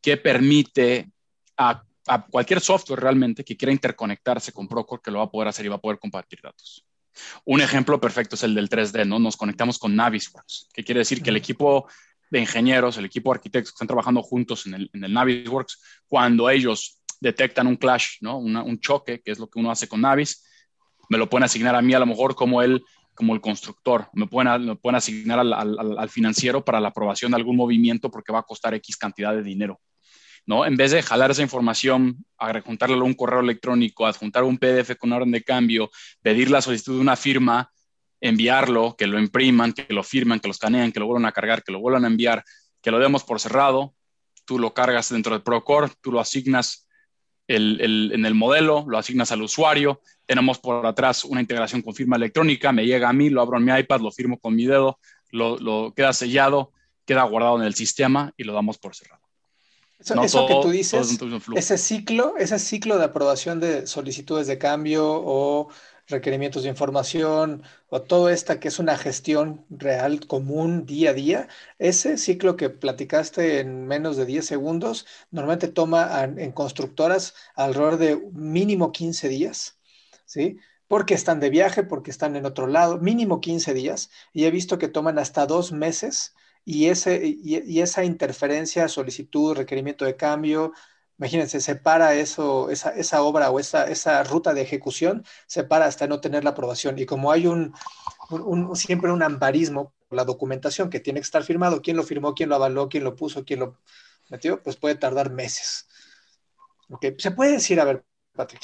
[0.00, 1.10] que permite
[1.56, 1.84] a,
[2.30, 5.68] cualquier software realmente que quiera interconectarse con Procore que lo va a poder hacer y
[5.68, 6.84] va a poder compartir datos.
[7.44, 9.18] Un ejemplo perfecto es el del 3D, ¿no?
[9.18, 11.88] Nos conectamos con Navisworks, que quiere decir que el equipo
[12.30, 16.48] de ingenieros, el equipo de arquitectos que están trabajando juntos en el, en Navisworks, cuando
[16.48, 18.38] ellos detectan un clash, ¿no?
[18.38, 20.44] un choque, que es lo que uno hace con Navis,
[21.08, 22.82] me lo pueden asignar a mí a lo mejor como el,
[23.14, 27.36] como el constructor, me pueden, me pueden asignar al, al, financiero para la aprobación de
[27.36, 29.80] algún movimiento porque va a costar X cantidad de dinero.
[30.46, 30.66] ¿No?
[30.66, 35.12] En vez de jalar esa información, adjuntarle a un correo electrónico, adjuntar un PDF con
[35.12, 37.70] orden de cambio, pedir la solicitud de una firma,
[38.20, 41.62] enviarlo, que lo impriman, que lo firman, que lo escanean, que lo vuelvan a cargar,
[41.62, 42.44] que lo vuelvan a enviar,
[42.80, 43.94] que lo demos por cerrado,
[44.44, 46.88] tú lo cargas dentro del Procore, tú lo asignas
[47.48, 52.72] en el modelo, lo asignas al usuario, tenemos por atrás una integración con firma electrónica,
[52.72, 54.98] me llega a mí, lo abro en mi iPad, lo firmo con mi dedo,
[55.30, 56.72] lo queda sellado,
[57.04, 59.21] queda guardado en el sistema y lo damos por cerrado.
[60.22, 61.18] Eso, que tú dices,
[61.52, 65.68] ese ciclo, ese ciclo de aprobación de solicitudes de cambio o
[66.08, 71.48] requerimientos de información o todo esta que es una gestión real común día a día,
[71.78, 78.16] ese ciclo que platicaste en menos de 10 segundos normalmente toma en constructoras alrededor de
[78.32, 79.78] mínimo 15 días,
[80.24, 80.58] ¿sí?
[80.88, 84.78] Porque están de viaje, porque están en otro lado, mínimo 15 días, y he visto
[84.78, 86.34] que toman hasta dos meses
[86.64, 90.72] y, ese, y, esa interferencia, solicitud, requerimiento de cambio,
[91.18, 96.20] imagínense, separa eso, esa, esa obra o esa, esa ruta de ejecución, separa hasta no
[96.20, 96.98] tener la aprobación.
[96.98, 97.74] Y como hay un,
[98.30, 102.48] un, siempre un amparismo, la documentación que tiene que estar firmado, quién lo firmó, quién
[102.48, 103.78] lo avaló, quién lo puso, quién lo
[104.30, 105.88] metió, pues puede tardar meses.
[106.90, 107.14] Okay.
[107.18, 108.62] Se puede decir, a ver, Patrick.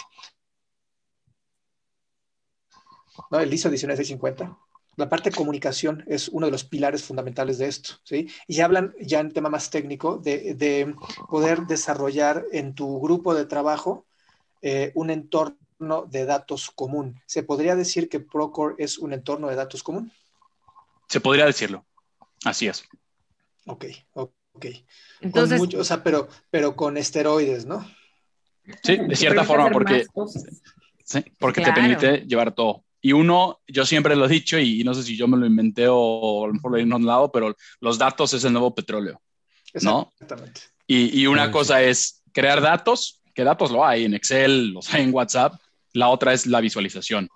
[3.30, 3.40] ¿No?
[3.40, 4.67] El ISO 19650
[4.98, 8.28] la parte de comunicación es uno de los pilares fundamentales de esto, ¿sí?
[8.48, 10.92] Y ya hablan ya en tema más técnico de,
[11.28, 14.06] poder desarrollar en tu grupo de trabajo
[14.60, 17.22] eh, un entorno de datos común.
[17.26, 20.10] ¿Se podría decir que Procore es un entorno de datos común?
[21.08, 21.86] Se podría decirlo.
[22.44, 22.84] Así es.
[23.66, 23.84] Ok,
[24.14, 24.66] ok.
[25.20, 27.88] Entonces, o sea, pero, pero con esteroides, ¿no?
[28.82, 30.06] Sí, de cierta forma, porque,
[31.04, 32.84] sí, porque te permite llevar todo.
[33.00, 35.86] Y uno, yo siempre lo he dicho y, no sé si yo me lo inventé
[35.88, 39.20] o, a lo mejor lo he un lado, pero los datos es el nuevo petróleo.
[39.82, 40.10] ¿no?
[40.14, 40.62] Exactamente.
[40.86, 45.04] Y, y una cosa es crear datos, que datos lo hay en Excel, los hay
[45.04, 45.54] en WhatsApp.
[45.92, 47.28] La otra es la visualización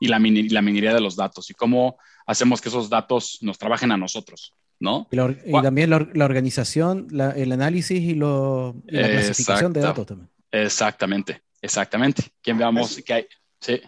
[0.00, 3.90] y la, la minería de los datos y cómo hacemos que esos datos nos trabajen
[3.90, 4.54] a nosotros.
[4.80, 5.08] ¿no?
[5.10, 10.30] Y, también la, organización, el análisis y, lo, la clasificación de datos también.
[10.52, 12.22] Exactamente, exactamente.
[12.40, 13.26] ¿Quién veamos que hay?
[13.60, 13.80] Sí.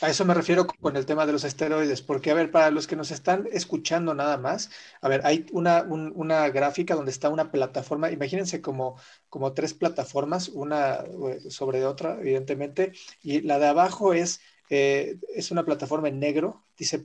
[0.00, 2.86] A eso me refiero con el tema de los esteroides, porque, a ver, para los
[2.86, 7.50] que nos están escuchando nada más, a ver, hay una, una gráfica donde está una
[7.50, 8.98] plataforma, imagínense como,
[9.30, 10.96] como tres plataformas, una
[11.30, 16.66] eh, sobre otra, evidentemente, y la de abajo es, eh, es una plataforma en negro,
[16.76, 17.04] dice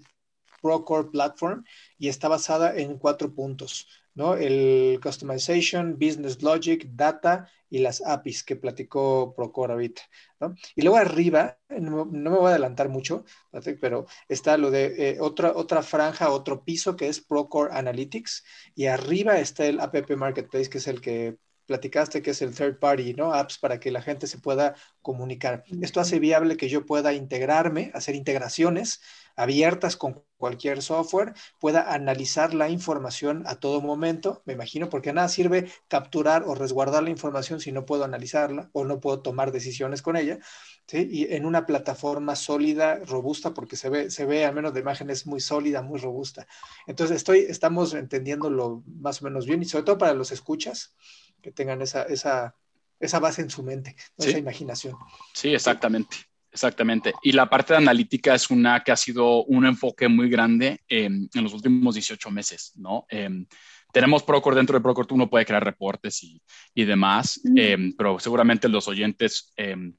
[0.61, 1.63] Procore Platform,
[1.97, 3.87] y está basada en cuatro puntos.
[4.19, 4.35] ¿No?
[4.35, 10.01] El Customization, Business Logic, Data y las APIs que platicó Procore ahorita,
[10.41, 10.55] ¿no?
[10.75, 13.23] Y luego arriba, no, me voy a adelantar mucho,
[13.79, 18.43] pero está lo de eh, otra, otra franja, otro piso que es Procore Analytics
[18.75, 21.37] y arriba está el App Marketplace que es el que
[21.69, 23.31] platicaste que es el third party, ¿no?
[23.33, 25.63] Apps para que la gente se pueda comunicar.
[25.81, 29.01] Esto hace viable que yo pueda integrarme, hacer integraciones
[29.35, 35.29] abiertas con cualquier software, pueda analizar la información a todo momento, me imagino, porque nada
[35.29, 40.01] sirve capturar o resguardar la información si no puedo analizarla o no puedo tomar decisiones
[40.01, 40.39] con ella,
[40.87, 41.07] ¿sí?
[41.09, 45.25] Y en una plataforma sólida, robusta, porque se ve, se ve al menos de imágenes
[45.25, 46.45] muy sólida, muy robusta.
[46.85, 50.95] Entonces, estoy, estamos entendiéndolo más o menos bien y sobre todo para los escuchas
[51.41, 52.55] que tengan esa, esa,
[52.99, 54.95] esa base en su mente, esa imaginación.
[55.33, 56.17] Sí, exactamente.
[56.51, 57.13] Exactamente.
[57.21, 61.29] Y la parte de analítica es una que ha sido un enfoque muy grande en
[61.35, 63.05] los últimos 18 meses, ¿no?
[63.07, 63.45] Em,
[63.91, 66.41] tenemos Procore dentro de Procore, tú uno puede crear reportes y,
[66.73, 69.95] y demás, em, pero seguramente los oyentes em,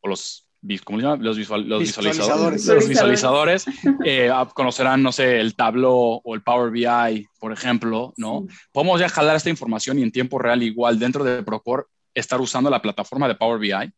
[0.00, 0.48] o los,
[0.84, 1.16] ¿cómo se llama?
[1.16, 3.64] los, los visualizadores, los visualizadores
[4.04, 8.46] eh, conocerán, no sé, el Tableau o el Power BI, por ejemplo, ¿no?
[8.70, 12.70] Podemos ya jalar esta información y en tiempo real igual dentro de Procore estar usando
[12.70, 13.92] la plataforma de Power BI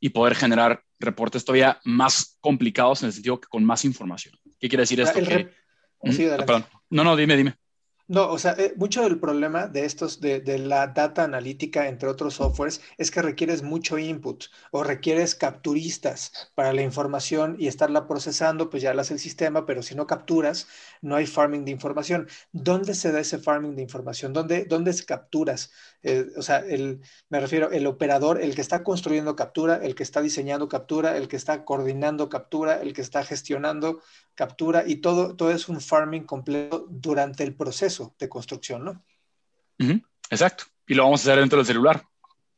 [0.00, 4.34] y poder generar reportes todavía más complicados en el sentido que con más información.
[4.58, 5.20] ¿Qué quiere decir esto?
[6.02, 6.14] ¿Mm?
[6.90, 7.54] no, no, dime, dime.
[8.10, 12.08] No, o sea, eh, mucho del problema de estos, de, de, la data analítica, entre
[12.08, 18.08] otros softwares, es que requieres mucho input o requieres capturistas para la información y estarla
[18.08, 20.66] procesando, pues ya la hace el sistema, pero si no capturas,
[21.00, 22.26] no hay farming de información.
[22.50, 24.32] ¿Dónde se da ese farming de información?
[24.32, 25.70] ¿Dónde, dónde se capturas?
[26.02, 30.02] Eh, o sea, el, me refiero, el operador, el que está construyendo captura, el que
[30.02, 34.00] está diseñando captura, el que está coordinando captura, el que está gestionando
[34.40, 39.04] captura y todo, todo es un farming completo durante el proceso de construcción, ¿no?
[40.30, 40.64] Exacto.
[40.86, 42.02] Y lo vamos a hacer dentro del celular,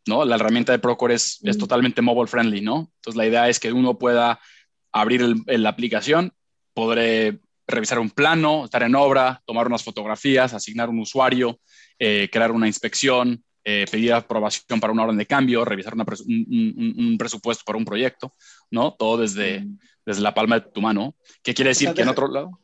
[0.06, 0.24] ¿no?
[0.24, 2.92] La herramienta de Procore es, es totalmente mobile friendly, ¿no?
[2.98, 4.38] Entonces la idea es que uno pueda
[4.92, 6.32] abrir la aplicación,
[6.72, 11.58] podré revisar un plano, estar en obra, tomar unas fotografías, asignar un usuario,
[11.98, 17.64] eh, crear una inspección, eh, pedir aprobación para una orden de cambio, revisar un, presupuesto
[17.64, 18.34] para un proyecto,
[18.70, 18.94] ¿no?
[18.94, 19.66] Todo desde,
[20.04, 21.14] desde la palma de tu mano.
[21.42, 22.60] ¿Qué quiere decir que en otro lado?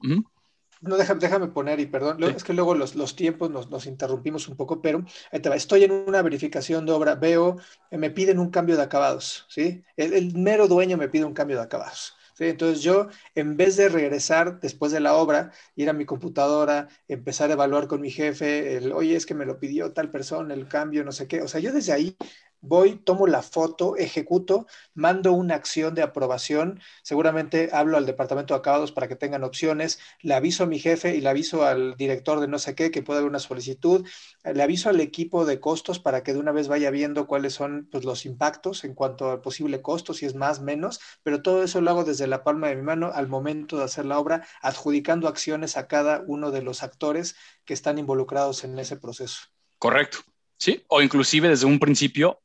[0.81, 4.47] No, déjame, déjame, poner, y perdón, es que luego los, los tiempos nos, nos, interrumpimos
[4.47, 5.57] un poco, pero ahí te va.
[5.57, 7.57] estoy en una verificación de obra, veo,
[7.91, 9.83] me piden un cambio de acabados, ¿sí?
[9.97, 12.15] El, el, mero dueño me pide un cambio de acabados.
[12.41, 17.51] Entonces yo, en vez de regresar después de la obra, ir a mi computadora, empezar
[17.51, 20.69] a evaluar con mi jefe, el, oye, es que me lo pidió tal persona, el
[20.69, 22.17] cambio, no sé qué, o sea, yo desde ahí
[22.61, 28.59] voy, tomo la foto, ejecuto, mando una acción de aprobación, seguramente hablo al departamento de
[28.59, 32.41] acabados para que tengan opciones, le aviso a mi jefe y le aviso al director
[32.41, 34.07] de no sé qué que puede haber una solicitud,
[34.45, 37.89] le aviso al equipo de costos para que de una vez vaya viendo cuáles son
[37.91, 41.81] pues, los impactos en cuanto al posible costo, si es más, menos, pero todo eso
[41.81, 45.29] lo hago desde la palma de mi mano al momento de hacer la obra, adjudicando
[45.29, 49.43] acciones a cada uno de los actores que están involucrados en ese proceso.
[49.79, 50.19] Correcto.
[50.57, 52.41] Sí, o inclusive desde un principio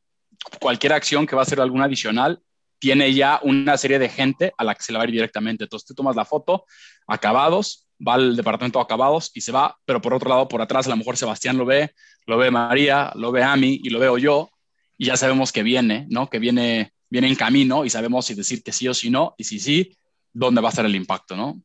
[0.59, 2.39] cualquier acción que va a ser alguna adicional
[2.79, 5.63] tiene ya una serie de gente a la que se le va a ir directamente.
[5.63, 6.65] Entonces tú tomas la foto,
[7.07, 10.87] acabados, va al departamento de acabados y se va, pero por otro lado, por atrás,
[10.87, 11.91] a lo mejor Sebastián lo ve,
[12.25, 14.49] lo ve María, lo ve Ami y lo veo yo,
[14.97, 16.29] y ya sabemos que viene, ¿no?
[16.29, 19.45] Que viene, viene en camino y sabemos si decir que sí o si no, y
[19.45, 19.97] si sí,
[20.33, 21.61] dónde va a estar el impacto, ¿no?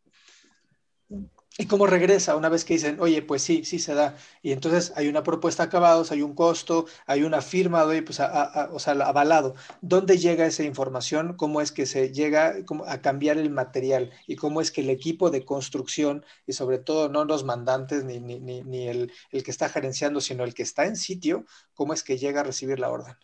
[1.60, 4.16] ¿Y cómo regresa una vez que dicen, oye, pues sí, sí se da?
[4.42, 8.92] Y entonces hay una propuesta acabados, hay un costo, hay una firma, pues, o sea,
[9.04, 9.56] avalado.
[9.80, 11.34] ¿Dónde llega esa información?
[11.36, 12.54] ¿Cómo es que se llega
[12.86, 14.12] a cambiar el material?
[14.28, 18.20] ¿Y cómo es que el equipo de construcción, y sobre todo no los mandantes ni,
[18.20, 21.44] ni, ni, el, el que está gerenciando, sino el que está en sitio,
[21.74, 23.16] cómo es que llega a recibir la orden?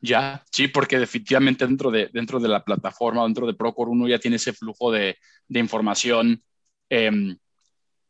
[0.00, 4.18] Ya, sí, porque definitivamente dentro de, dentro de la plataforma, dentro de Procore, uno ya
[4.18, 6.42] tiene ese flujo de, de información.
[6.88, 7.10] Eh,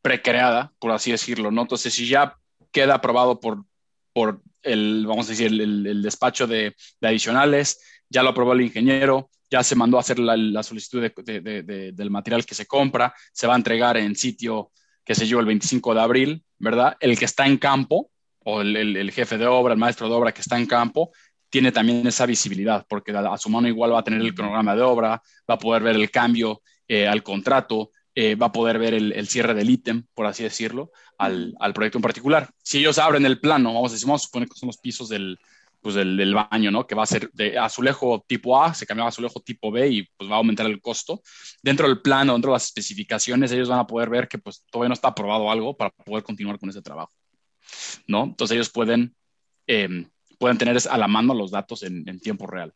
[0.05, 1.63] precreada, por así decirlo, ¿no?
[1.63, 2.37] Entonces, si ya
[2.71, 3.65] queda aprobado por,
[4.13, 9.63] por el, vamos a decir, el, despacho de, adicionales, ya lo aprobó el ingeniero, ya
[9.63, 13.97] se mandó a hacer la, solicitud del material que se compra, se va a entregar
[13.97, 14.73] en sitio,
[15.07, 16.99] que se yo, el 25 de abril, ¿verdad?
[17.01, 20.43] El que está en campo, o el, jefe de obra, el maestro de obra que
[20.43, 21.13] está en campo,
[21.49, 24.83] tiene también esa visibilidad, porque a, su mano igual va a tener el cronograma de
[24.83, 28.95] obra, va a poder ver el cambio eh, al contrato, eh, va a poder ver
[28.95, 32.51] el, cierre del ítem, por así decirlo, al, al, proyecto en particular.
[32.63, 35.09] Si ellos abren el plano, vamos a decir, vamos a suponer que son los pisos
[35.09, 35.37] del,
[35.81, 36.87] pues del, del, baño, ¿no?
[36.87, 40.03] Que va a ser de azulejo tipo A, se cambia a azulejo tipo B y
[40.17, 41.23] pues va a aumentar el costo.
[41.61, 44.91] Dentro del plano, dentro de las especificaciones, ellos van a poder ver que pues todavía
[44.91, 47.13] no está aprobado algo para poder continuar con ese trabajo,
[48.07, 48.25] ¿no?
[48.25, 49.17] Entonces ellos pueden,
[49.67, 50.07] eh,
[50.39, 52.73] pueden tener a la mano los datos en, en tiempo real.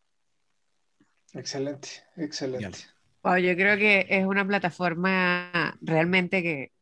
[1.33, 2.98] Excelente, excelente
[3.37, 6.73] yo creo que es una plataforma realmente que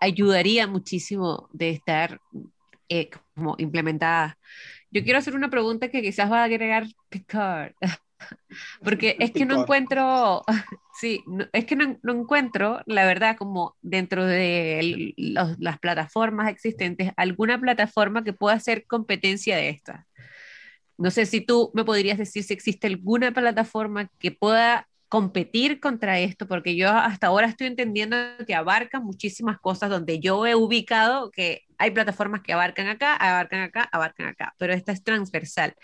[0.00, 2.20] ayudaría muchísimo de estar
[2.88, 4.38] eh, como implementada
[4.96, 7.74] yo quiero hacer una pregunta que quizás va a agregar Picard,
[8.82, 10.42] porque es que no encuentro,
[11.00, 18.24] sí, es que no, encuentro, la verdad, como dentro de las plataformas existentes, alguna plataforma
[18.24, 20.06] que pueda hacer competencia de esta.
[20.96, 26.18] No sé si tú me podrías decir si existe alguna plataforma que pueda competir contra
[26.18, 28.16] esto, porque yo hasta ahora estoy entendiendo
[28.46, 33.60] que abarcan muchísimas cosas donde yo he ubicado que hay plataformas que abarcan acá, abarcan
[33.60, 35.74] acá, abarcan acá, pero esta es transversal.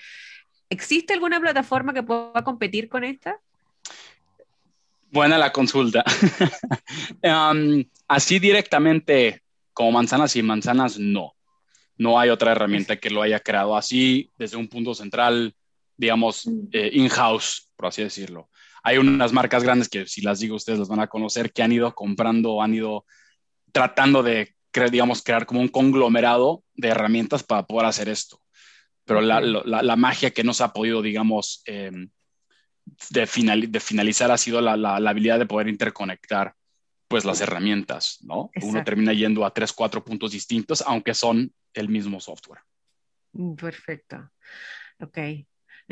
[0.70, 3.38] ¿Existe alguna plataforma que pueda competir con esta?
[5.10, 6.02] Buena la consulta.
[7.22, 9.42] Um, así directamente
[9.74, 11.34] como manzanas y manzanas, no.
[11.98, 15.54] No hay otra herramienta que lo haya creado así desde un punto central,
[15.96, 16.68] digamos, mm.
[16.72, 18.48] eh, in-house, por así decirlo.
[18.82, 21.72] Hay unas marcas grandes que si las digo ustedes las van a conocer, que han
[21.72, 23.06] ido comprando, han ido
[23.70, 24.54] tratando de,
[24.90, 28.40] digamos, crear como un conglomerado de herramientas para poder hacer esto.
[29.04, 32.10] Pero la, la, magia que nos ha podido, digamos, em,
[33.10, 36.54] de, de, finalizar ha sido la, la, habilidad de poder interconectar
[37.08, 38.50] pues las herramientas, ¿no?
[38.62, 42.60] Uno termina yendo a tres, cuatro puntos distintos, aunque son el mismo software.
[43.32, 44.30] Mm, perfecto.
[45.00, 45.18] Ok.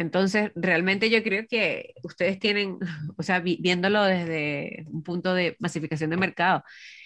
[0.00, 2.78] Entonces, realmente yo creo que ustedes tienen,
[3.18, 6.64] o sea, viéndolo desde un punto de masificación de mercado,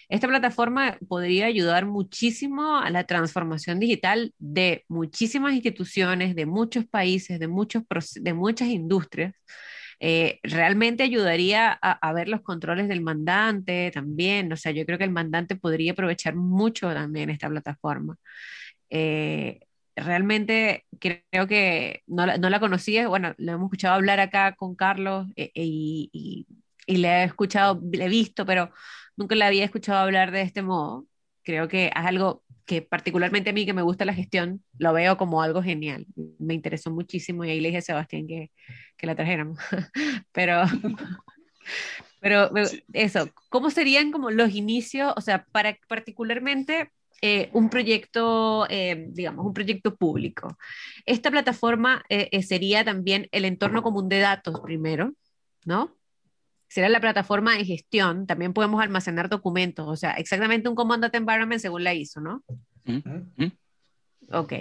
[0.08, 7.40] esta plataforma podría ayudar muchísimo a la transformación digital de muchísimas instituciones, de muchos países,
[7.40, 7.82] de, muchos,
[8.14, 9.34] de muchas industrias.
[10.00, 14.52] Eh, realmente ayudaría a, ver los controles del mandante también.
[14.52, 18.16] O sea, yo creo que el mandante podría aprovechar mucho también esta plataforma.
[18.90, 19.63] Eh,
[19.96, 24.74] realmente creo que no la, no la conocía, bueno, lo hemos escuchado hablar acá con
[24.74, 26.46] Carlos eh, eh, y,
[26.86, 28.70] y, le he escuchado, le he visto, pero
[29.16, 31.06] nunca le había escuchado hablar de este modo.
[31.42, 35.16] Creo que es algo que particularmente a mí que me gusta la gestión, lo veo
[35.16, 36.06] como algo genial.
[36.38, 38.50] Me interesó muchísimo y ahí le dije a Sebastián que,
[38.96, 39.58] que la trajéramos.
[40.32, 40.62] pero,
[42.20, 42.50] pero
[42.92, 45.12] eso, ¿cómo serían como los inicios?
[45.16, 46.90] O sea, para particularmente
[47.26, 50.58] eh, un proyecto, eh, digamos, un proyecto público.
[51.06, 55.10] Esta plataforma eh, sería también el entorno común de datos primero,
[55.64, 55.96] ¿no?
[56.68, 61.16] Será la plataforma de gestión, también podemos almacenar documentos, o sea, exactamente un Command Data
[61.16, 62.44] Environment según la ISO, ¿no?
[64.30, 64.52] Ok.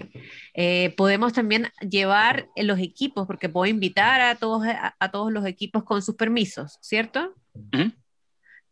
[0.96, 6.02] podemos también llevar los equipos, porque puedo invitar a todos, a, todos los equipos con
[6.02, 7.36] sus permisos, ¿cierto?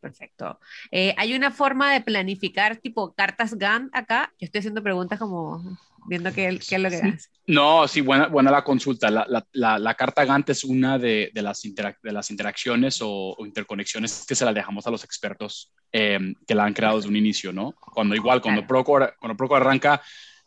[0.01, 0.59] Perfecto.
[0.89, 4.33] Eh, ¿Hay una forma de planificar tipo cartas GAN acá?
[4.39, 5.63] Yo estoy haciendo preguntas como
[6.07, 7.29] viendo qué, qué es lo que hace.
[7.45, 9.11] No, sí, buena, buena la consulta.
[9.11, 14.25] La, la, la, carta Gantt es una de, de, las, de las interacciones o, interconexiones
[14.27, 17.53] que se las dejamos a los expertos em, que la han creado desde un inicio,
[17.53, 17.73] ¿no?
[17.73, 20.01] Cuando igual, cuando Procore, cuando Procore arranca,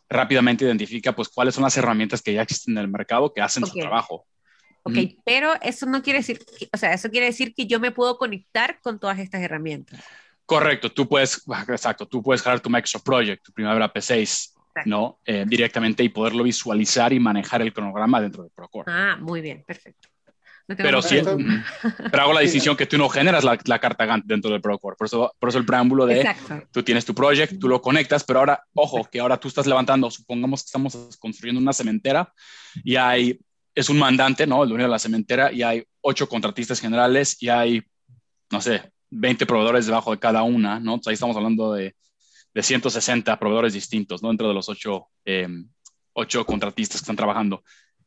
[0.09, 3.65] rápidamente identifica pues cuáles son las herramientas que ya existen en el mercado que hacen
[3.65, 4.25] su trabajo.
[4.87, 6.39] Ok, pero eso no quiere decir,
[6.71, 9.99] o sea, eso quiere decir que yo me puedo conectar con todas estas herramientas.
[10.45, 14.53] Correcto, tú puedes, exacto, tú puedes crear tu Microsoft Project, tu Primavera P6,
[14.85, 15.19] ¿no?
[15.25, 18.85] Eh, directamente y poderlo visualizar y manejar el cronograma dentro de Procore.
[18.91, 20.07] Ah, muy bien, perfecto.
[20.67, 21.19] pero, sí,
[22.11, 24.95] pero hago la decisión que tú no generas la, la, carta Gantt dentro del Procore.
[24.95, 26.29] Por eso, por eso el preámbulo de
[26.71, 30.11] tú tienes tu project, tú lo conectas, pero ahora, ojo, que ahora tú estás levantando,
[30.11, 32.31] supongamos que estamos construyendo una cementera
[32.83, 33.39] y hay
[33.75, 34.63] es un mandante, ¿no?
[34.63, 37.83] El dueño de la cementera y hay ocho contratistas generales y hay,
[38.49, 40.99] no sé, 20 proveedores debajo de cada una, ¿no?
[41.05, 41.95] ahí estamos hablando de,
[42.53, 44.29] de, 160 proveedores distintos, ¿no?
[44.29, 45.69] Dentro de los ocho, em,
[46.13, 47.63] ocho contratistas que están trabajando.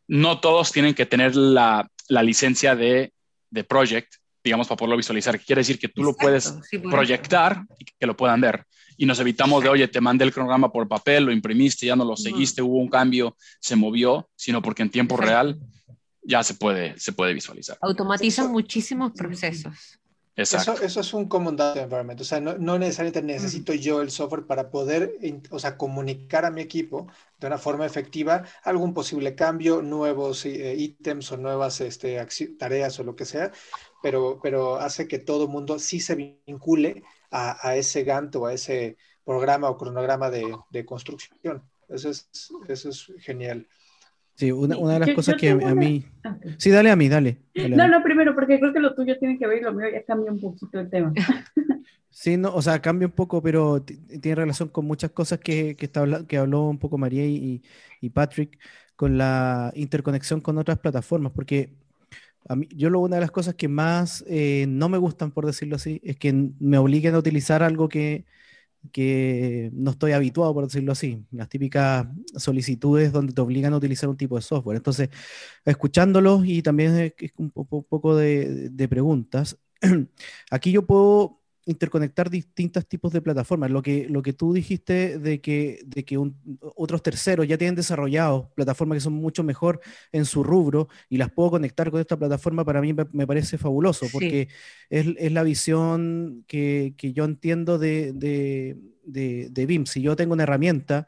[0.07, 3.13] No todos tienen que tener la, la licencia de,
[3.51, 5.39] de, project, digamos, para poderlo visualizar.
[5.39, 6.59] Quiere decir que tú lo puedes
[6.91, 8.65] proyectar y que lo puedan ver
[8.99, 12.05] y nos evitamos de, oye, te mandé el cronograma por papel, lo imprimiste, ya no
[12.05, 15.59] lo seguiste, hubo un cambio, se movió, sino porque en tiempo real
[16.21, 17.79] ya se puede, se puede visualizar.
[17.81, 20.01] Automatizan muchísimos procesos.
[20.35, 24.11] Eso, eso, es un common data environment, o sea, no, no necesariamente necesito yo el
[24.13, 25.15] software para poder,
[25.51, 27.09] o sea, comunicar a mi equipo
[27.41, 32.25] de una forma efectiva algún posible cambio, nuevos eh, ítems o nuevas este,
[32.57, 33.51] tareas o lo que sea,
[34.01, 36.15] pero, pero hace que todo el mundo sí se
[36.47, 41.63] vincule a, ese Gantt o a ese programa o cronograma de, de construcción.
[41.89, 42.29] Eso es,
[42.69, 43.67] eso es genial.
[44.35, 46.05] Sí, una, una de las cosas que a, mí...
[46.23, 47.39] Ah, sí, dale a mí, dale.
[47.55, 50.05] no, no, primero, porque creo que lo tuyo tiene que ver y lo mío ya
[50.05, 51.13] cambia un poquito el tema.
[52.11, 55.87] Sí, no, o sea, cambia un poco, pero tiene relación con muchas cosas que, que,
[55.87, 57.63] está, que habló un poco María y,
[58.01, 58.59] y, Patrick
[58.97, 61.77] con la interconexión con otras plataformas, porque
[62.49, 65.47] a mí, yo lo, una de las cosas que más eh, no me gustan, por
[65.47, 68.25] decirlo así, es que me obliguen a utilizar algo que
[68.93, 71.25] que no estoy habituado, por decirlo así.
[71.31, 74.77] Las típicas solicitudes donde te obligan a utilizar un tipo de software.
[74.77, 75.11] Entonces,
[75.65, 79.59] escuchándolos y también un poco de, de preguntas,
[80.51, 81.38] aquí yo puedo
[81.69, 83.71] interconectar distintos tipos de plataformas.
[83.71, 86.19] Lo que, lo que tú dijiste de que, de que
[86.75, 91.31] otros terceros ya tienen desarrollado plataformas que son mucho mejor en su rubro y las
[91.31, 94.49] puedo conectar con esta plataforma, para mí me, parece fabuloso, porque
[94.89, 99.85] es, es, la visión que, que yo entiendo de, de, de, de BIM.
[99.85, 101.07] Si yo tengo una herramienta,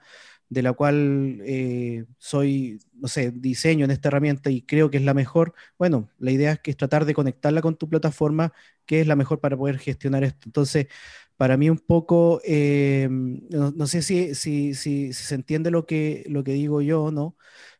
[0.51, 5.05] de la cual eh, soy, no sé, diseño en esta herramienta y creo que es
[5.05, 8.53] la mejor, bueno, la idea es que es tratar de conectarla con tu plataforma,
[8.85, 10.41] que es la mejor para poder gestionar esto.
[10.47, 10.89] Entonces,
[11.37, 16.43] para mí un poco, eh, no, sé si, si, si, se entiende lo que, lo
[16.45, 17.37] que digo yo, ¿no?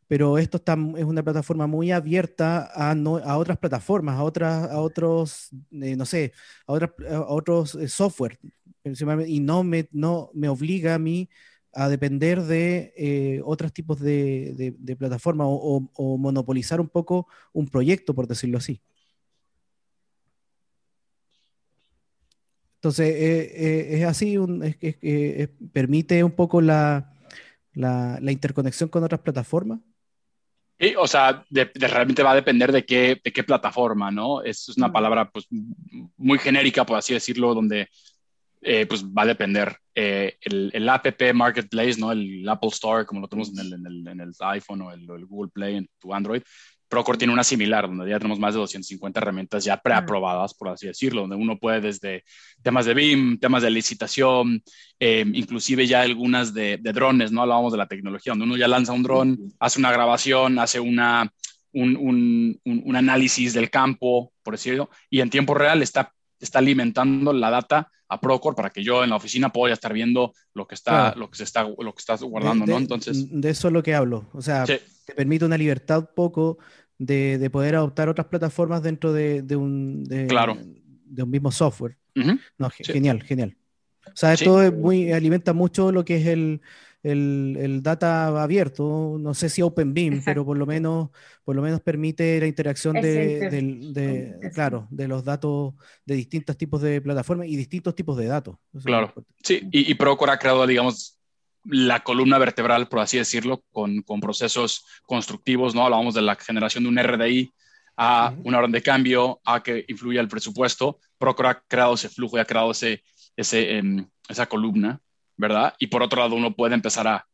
[0.07, 4.71] Pero esto está, es una plataforma muy abierta a, no, a otras plataformas, a, otras,
[4.71, 6.33] a otros, eh, no sé,
[6.67, 8.39] a, otras, a otros software,
[9.27, 11.29] y no me, no me obliga a mí
[11.73, 18.15] a depender de eh, otros tipos de, de, plataformas o, monopolizar un poco un proyecto,
[18.15, 18.81] por decirlo así.
[22.77, 24.37] Entonces, eh, eh, es así,
[25.73, 27.15] permite un poco la,
[27.75, 29.81] la, interconexión con otras plataformas.
[30.79, 34.43] Sí, o sea, realmente va a depender de qué, de qué plataforma, ¿no?
[34.43, 35.47] Es, es una palabra pues,
[36.17, 37.89] muy genérica, por así decirlo, donde
[38.61, 39.77] eh, pues va a depender.
[39.95, 42.13] Eh, el, el, app Marketplace, ¿no?
[42.13, 45.07] El Apple Store, como lo tenemos en el, en el, en el iPhone o el,
[45.27, 46.43] Google Play en tu Android,
[46.89, 50.89] Procore tiene una similar, donde ya tenemos más de 250 herramientas ya preaprobadas, por así
[50.89, 52.25] decirlo, donde uno puede desde
[52.63, 54.61] temas de BIM, temas de licitación,
[54.99, 57.43] eh, inclusive ya algunas de, de, drones, ¿no?
[57.43, 61.33] Hablábamos de la tecnología, donde uno ya lanza un dron, hace una grabación, hace una,
[61.73, 66.13] un, un, un, análisis del campo, por decirlo, y en tiempo real está,
[66.45, 70.35] está alimentando la data a Procore para que yo en la oficina pueda estar viendo
[70.55, 72.79] lo que está, lo que se está, lo que está guardando, de, ¿no?
[72.79, 73.27] Entonces.
[73.31, 74.29] De eso es lo que hablo.
[74.33, 74.81] O sea, te
[75.15, 76.59] permite una libertad poco
[76.99, 80.57] de, de, poder adoptar otras plataformas dentro de, de un, claro.
[80.59, 81.97] de un mismo software.
[82.59, 83.57] no, Genial, genial.
[84.07, 86.61] O sea, esto es muy, alimenta mucho lo que es el,
[87.03, 91.11] el, el, data abierto, no sé si OpenBeam, pero por lo menos,
[91.45, 95.75] por lo menos permite la interacción de, de, claro, de los datos
[96.05, 98.57] de distintos tipos de plataformas y distintos tipos de datos.
[98.85, 101.19] claro, sí, y, y Procore ha creado, digamos,
[101.65, 105.85] la columna vertebral, por así decirlo, con, con procesos constructivos, ¿no?
[105.85, 107.53] Hablábamos de la generación de un RDI
[107.97, 110.99] a una orden de cambio, a que influya el presupuesto.
[111.19, 113.03] Procore ha creado ese flujo y ha creado ese,
[113.37, 115.01] ese, em, esa columna
[115.41, 115.75] ¿verdad?
[115.79, 117.27] Y por otro lado, uno puede empezar a,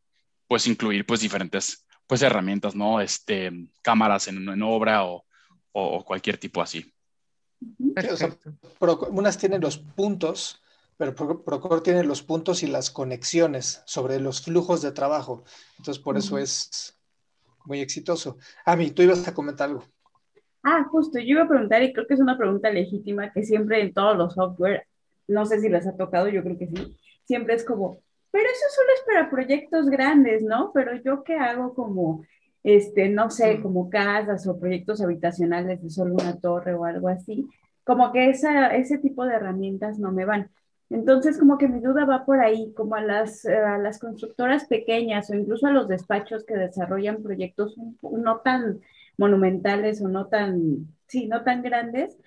[0.48, 3.00] pues, incluir, pues, diferentes, pues, herramientas, ¿no?
[3.00, 3.50] Este,
[3.82, 5.24] cámaras en, en obra o,
[5.72, 6.90] o, cualquier tipo así.
[9.10, 10.62] unas tienen los puntos,
[10.96, 15.44] pero Procore tiene los puntos y las conexiones sobre los flujos de trabajo.
[15.78, 16.96] Entonces, por eso es
[17.64, 18.38] muy exitoso.
[18.64, 19.84] Ami, tú ibas a comentar algo.
[20.62, 23.80] Ah, justo, yo iba a preguntar, y creo que es una pregunta legítima que siempre
[23.80, 24.86] en todos los software,
[25.28, 26.96] no sé si les ha tocado, yo creo que sí,
[27.26, 28.00] siempre es como,
[28.30, 30.70] pero eso solo es para proyectos grandes, ¿no?
[30.72, 32.24] Pero yo qué hago como,
[32.62, 37.46] este, no sé, como casas o proyectos habitacionales de solo una torre o algo así,
[37.84, 40.50] como que esa, ese tipo de herramientas no me van.
[40.90, 45.30] Entonces, como que mi duda va por ahí, como a las, a las constructoras pequeñas
[45.30, 48.80] o incluso a los despachos que desarrollan proyectos no tan
[49.18, 52.18] monumentales o no tan, sí, no tan grandes,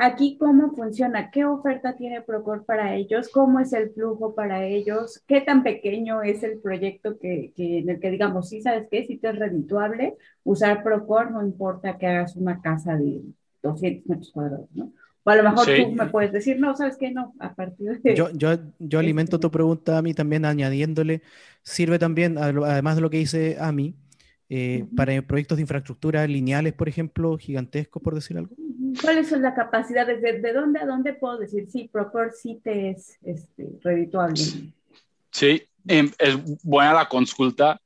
[0.00, 1.28] Aquí, ¿cómo funciona?
[1.32, 3.28] ¿Qué oferta tiene Procore para ellos?
[3.30, 5.20] ¿Cómo es el flujo para ellos?
[5.26, 9.04] ¿Qué tan pequeño es el proyecto que, en el que digamos, sí, ¿sabes qué?
[9.04, 13.22] Si te es redituable, usar Procore no importa que hagas una casa de
[13.64, 14.92] 200 metros cuadrados, ¿no?
[15.24, 17.10] O a lo mejor tú me puedes decir, no, ¿sabes qué?
[17.10, 18.14] No, a partir de...
[18.14, 21.22] Yo, yo, yo alimento tu pregunta a mí también añadiéndole,
[21.62, 23.96] sirve también, además de lo que dice Ami,
[24.48, 28.54] eh, para proyectos de infraestructura lineales, por ejemplo, gigantescos, por decir algo?
[29.00, 30.20] ¿Cuáles son las capacidades?
[30.22, 33.68] ¿De, de dónde a dónde puedo decir, sí, Procore sí te es este?
[35.30, 37.80] Sí, em, es buena la consulta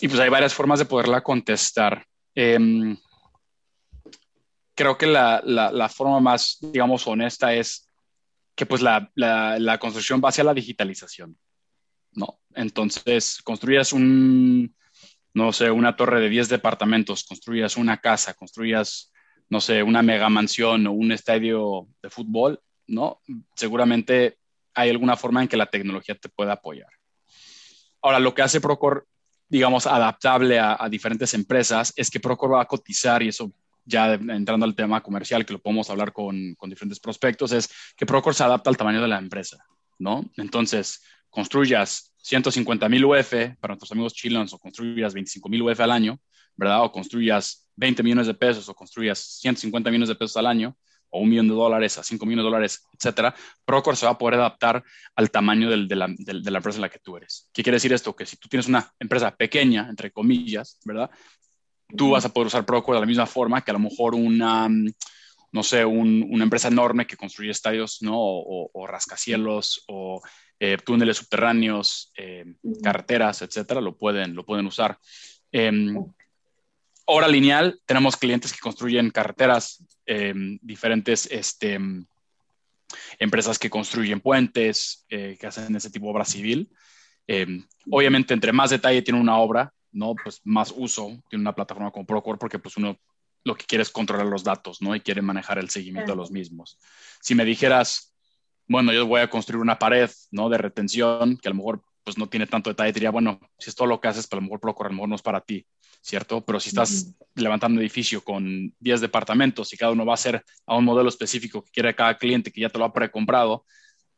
[0.00, 2.04] y pues hay varias formas de poderla contestar.
[2.34, 2.96] Em,
[4.74, 7.86] creo que la, la, la, forma más, digamos, honesta es
[8.54, 11.36] que pues la, la, construcción va hacia la digitalización,
[12.12, 12.40] ¿no?
[12.54, 14.74] Entonces, construyas un,
[15.34, 19.09] no sé, una torre de 10 departamentos, construyas una casa, construyas,
[19.50, 23.20] no sé, una mega mansión o un estadio de fútbol, ¿no?
[23.54, 24.38] Seguramente
[24.74, 26.88] hay alguna forma en que la tecnología te pueda apoyar.
[28.00, 29.02] Ahora, lo que hace Procore,
[29.48, 33.52] digamos, adaptable a, diferentes empresas es que Procore va a cotizar, y eso
[33.84, 38.06] ya entrando al tema comercial, que lo podemos hablar con, con diferentes prospectos, es que
[38.06, 39.64] Procore se adapta al tamaño de la empresa.
[40.00, 40.24] ¿no?
[40.36, 45.92] Entonces, construyas 150 mil UF para nuestros amigos chilenos o construyas 25 mil UF al
[45.92, 46.20] año,
[46.56, 46.82] ¿verdad?
[46.84, 50.76] O construyas 20 millones de pesos o construyas 150 millones de pesos al año
[51.08, 54.18] o un millón de dólares a 5 millones de dólares, etcétera, Procore se va a
[54.18, 54.84] poder adaptar
[55.16, 57.48] al tamaño de, la, de, la, empresa en la que tú eres.
[57.52, 58.14] ¿Qué quiere decir esto?
[58.14, 61.10] Que si tú tienes una empresa pequeña, entre comillas, ¿verdad?
[61.96, 64.68] Tú vas a poder usar Procore de la misma forma que a lo mejor una,
[64.68, 68.14] no sé, una empresa enorme que construye estadios, ¿no?
[68.16, 70.20] O, rascacielos o
[70.60, 72.44] eh, túneles subterráneos, eh,
[72.82, 74.98] carreteras, etcétera, lo pueden, lo pueden usar.
[75.50, 75.96] Em,
[77.12, 81.76] Hora lineal, tenemos clientes que construyen carreteras, em, diferentes este,
[83.18, 86.70] empresas que construyen puentes, eh, que hacen ese tipo de obra civil.
[87.26, 90.14] Em, obviamente, entre más detalle tiene una obra, ¿no?
[90.22, 92.96] Pues más uso tiene una plataforma como Procore porque pues uno
[93.42, 94.94] lo que quiere es controlar los datos, ¿no?
[94.94, 96.78] Y quiere manejar el seguimiento de los mismos.
[97.20, 98.14] Si me dijeras,
[98.68, 100.48] bueno, yo voy a construir una pared, ¿no?
[100.48, 103.76] De retención, que a lo mejor pues no tiene tanto detalle, diría, bueno, si es
[103.76, 105.40] todo lo que haces, pero a lo mejor Procore a lo mejor no es para
[105.40, 105.66] ti.
[106.02, 106.40] ¿cierto?
[106.44, 110.44] Pero si estás levantando un edificio con 10 departamentos y cada uno va a ser
[110.66, 113.64] a un modelo específico que quiere cada cliente que ya te lo ha precomprado,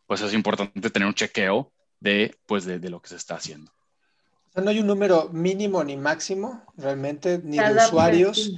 [0.07, 3.71] pues es importante tener un chequeo de, pues de, lo que se está haciendo.
[3.71, 8.53] O sea, no hay un número mínimo ni máximo realmente, ni de usuarios.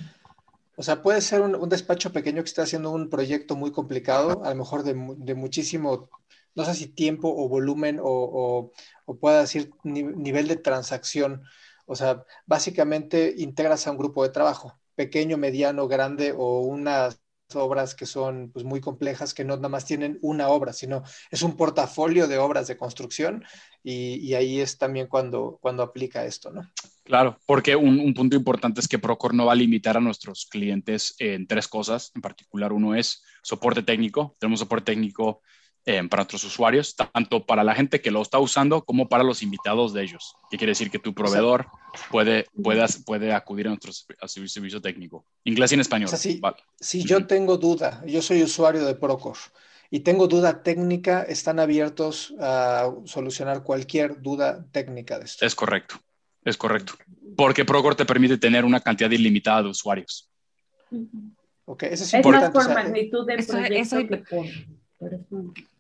[0.77, 4.51] O sea, puede ser un, despacho pequeño que esté haciendo un proyecto muy complicado, a
[4.51, 4.95] lo mejor de,
[5.35, 6.11] muchísimo,
[6.55, 8.73] no sé si tiempo o volumen o,
[9.07, 11.43] o, pueda decir nivel de transacción
[11.87, 17.21] o sea, básicamente integras a un grupo de trabajo, pequeño, mediano, grande o unas
[17.55, 21.43] obras que son pues, muy complejas, que no nada más tienen una obra, sino es
[21.43, 23.45] un portafolio de obras de construcción
[23.83, 26.63] y, ahí es también cuando, cuando aplica esto, ¿no?
[27.05, 31.15] Claro, porque un, punto importante es que Procor no va a limitar a nuestros clientes
[31.19, 32.11] en tres cosas.
[32.15, 34.37] En particular, uno es soporte técnico.
[34.39, 35.43] Tenemos soporte técnico
[35.87, 39.43] eh, para nuestros usuarios, tanto para la gente que lo está usando como para los
[39.43, 40.35] invitados de ellos.
[40.51, 40.91] ¿Qué quiere decir?
[40.91, 41.67] Que tu proveedor
[42.11, 42.47] puede,
[43.05, 43.93] puede acudir a nuestro
[44.27, 45.27] servicio, técnico.
[45.45, 46.09] Inglés y en español.
[46.81, 49.39] si, yo tengo duda, yo soy usuario de Procore
[49.91, 55.45] y tengo duda técnica, están abiertos a solucionar cualquier duda técnica de esto.
[55.45, 55.97] Es correcto,
[56.45, 56.95] es correcto.
[57.37, 60.31] Porque Procore te permite tener una cantidad ilimitada de usuarios.
[61.67, 62.59] Ok, eso es, importante.
[62.59, 63.97] más por magnitud de proyecto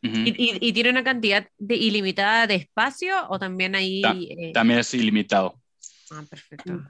[0.02, 4.02] ¿Y, tiene una cantidad de ilimitada de espacio o también ahí?
[4.04, 4.52] Eh?
[4.52, 5.54] También es ilimitado.
[6.10, 6.80] Ah, perfecto.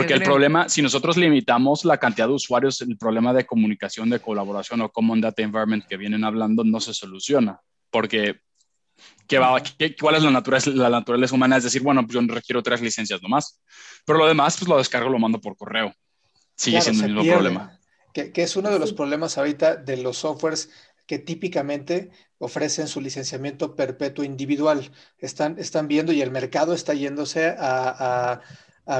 [0.00, 4.20] Porque el problema, si nosotros limitamos la cantidad de usuarios, el problema de comunicación, de
[4.20, 7.60] colaboración o Common Data Environment que vienen hablando no se soluciona.
[7.90, 8.40] Porque,
[9.26, 9.60] ¿qué va,
[10.00, 11.56] ¿cuál es la naturaleza, la naturaleza humana?
[11.56, 13.60] Es decir, bueno, pues yo requiero tres licencias nomás.
[14.06, 15.92] Pero lo demás, pues lo descargo, lo mando por correo.
[16.54, 17.78] Sigue siendo el mismo problema.
[18.14, 20.70] Que, que, es uno de los problemas ahorita de los softwares
[21.10, 24.92] que típicamente ofrecen su licenciamiento perpetuo individual.
[25.18, 28.40] Están, están viendo y el mercado está yéndose a,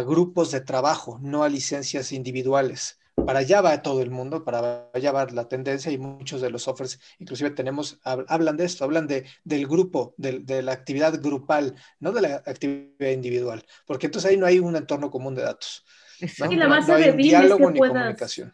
[0.04, 2.98] grupos de trabajo, no a licencias individuales.
[3.14, 6.64] Para allá va todo el mundo, para allá va la tendencia y muchos de los
[6.64, 12.11] softwares, inclusive tenemos, hablan de esto, hablan de, del grupo, de, la actividad grupal, no
[12.11, 15.84] de la actividad individual, porque entonces ahí no hay un entorno común de datos.
[16.40, 16.50] ¿no?
[16.50, 18.52] Y la base de diálogo ni comunicación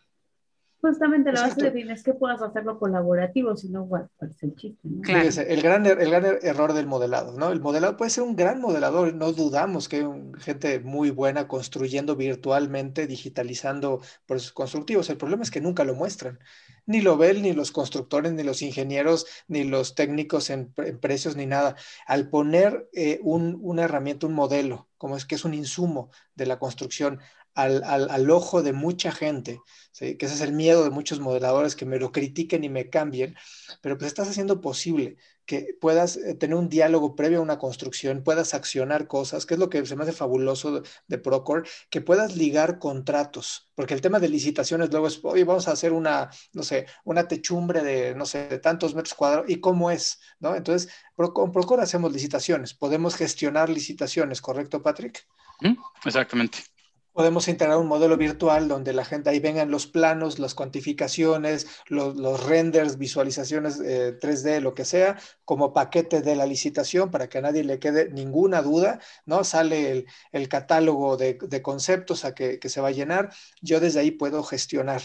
[0.87, 4.55] Justamente la base de BIM es que puedas hacerlo colaborativo, si no, bueno, es el
[4.55, 4.79] chiste.
[4.85, 5.03] ¿no?
[5.03, 7.51] el, gran, er, el gran er, error del modelado, ¿no?
[7.51, 10.07] El modelado puede ser un gran modelador, no dudamos que hay
[10.39, 15.11] gente muy buena construyendo virtualmente, digitalizando procesos constructivos.
[15.11, 16.39] El problema es que nunca lo muestran.
[16.87, 21.47] Ni lo ven ni los constructores, ni los ingenieros, ni los técnicos en, precios, ni
[21.47, 21.75] nada.
[22.07, 26.47] Al poner eh, un, una herramienta, un modelo, como es que es un insumo de
[26.47, 27.19] la construcción,
[27.57, 29.61] al, al, al ojo de mucha gente,
[29.99, 33.35] que ese es el miedo de muchos modeladores que me lo critiquen y me cambien,
[33.81, 38.23] pero pues estás haciendo posible que puedas eh, tener un diálogo previo a una construcción,
[38.23, 42.37] puedas accionar cosas, que es lo que se me hace fabuloso de, Procore, que puedas
[42.37, 46.63] ligar contratos, porque el tema de licitaciones luego es, oye, vamos a hacer una, no
[46.63, 50.21] sé, una techumbre de, no sé, de tantos metros cuadrados, ¿y cómo es?
[50.41, 50.55] ¿No?
[50.55, 55.27] Entonces, con Procore hacemos licitaciones, podemos gestionar licitaciones, ¿correcto, Patrick?
[56.05, 56.59] Exactamente.
[57.17, 62.45] Podemos integrar un modelo virtual donde la gente ahí vengan los planos, las cuantificaciones, los,
[62.45, 67.41] renders, visualizaciones 3D, eh, lo que sea, como paquete de la licitación para que a
[67.41, 69.45] nadie le quede ninguna duda, ¿no?
[69.45, 73.33] Sale el, catálogo de, conceptos a que, se va a llenar.
[73.63, 75.01] Yo desde ahí puedo gestionar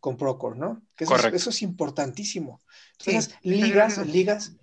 [0.00, 0.82] con Procore, ¿no?
[0.98, 2.60] eso, es, eso, es, importantísimo.
[2.98, 4.54] Entonces, ligas, ligas,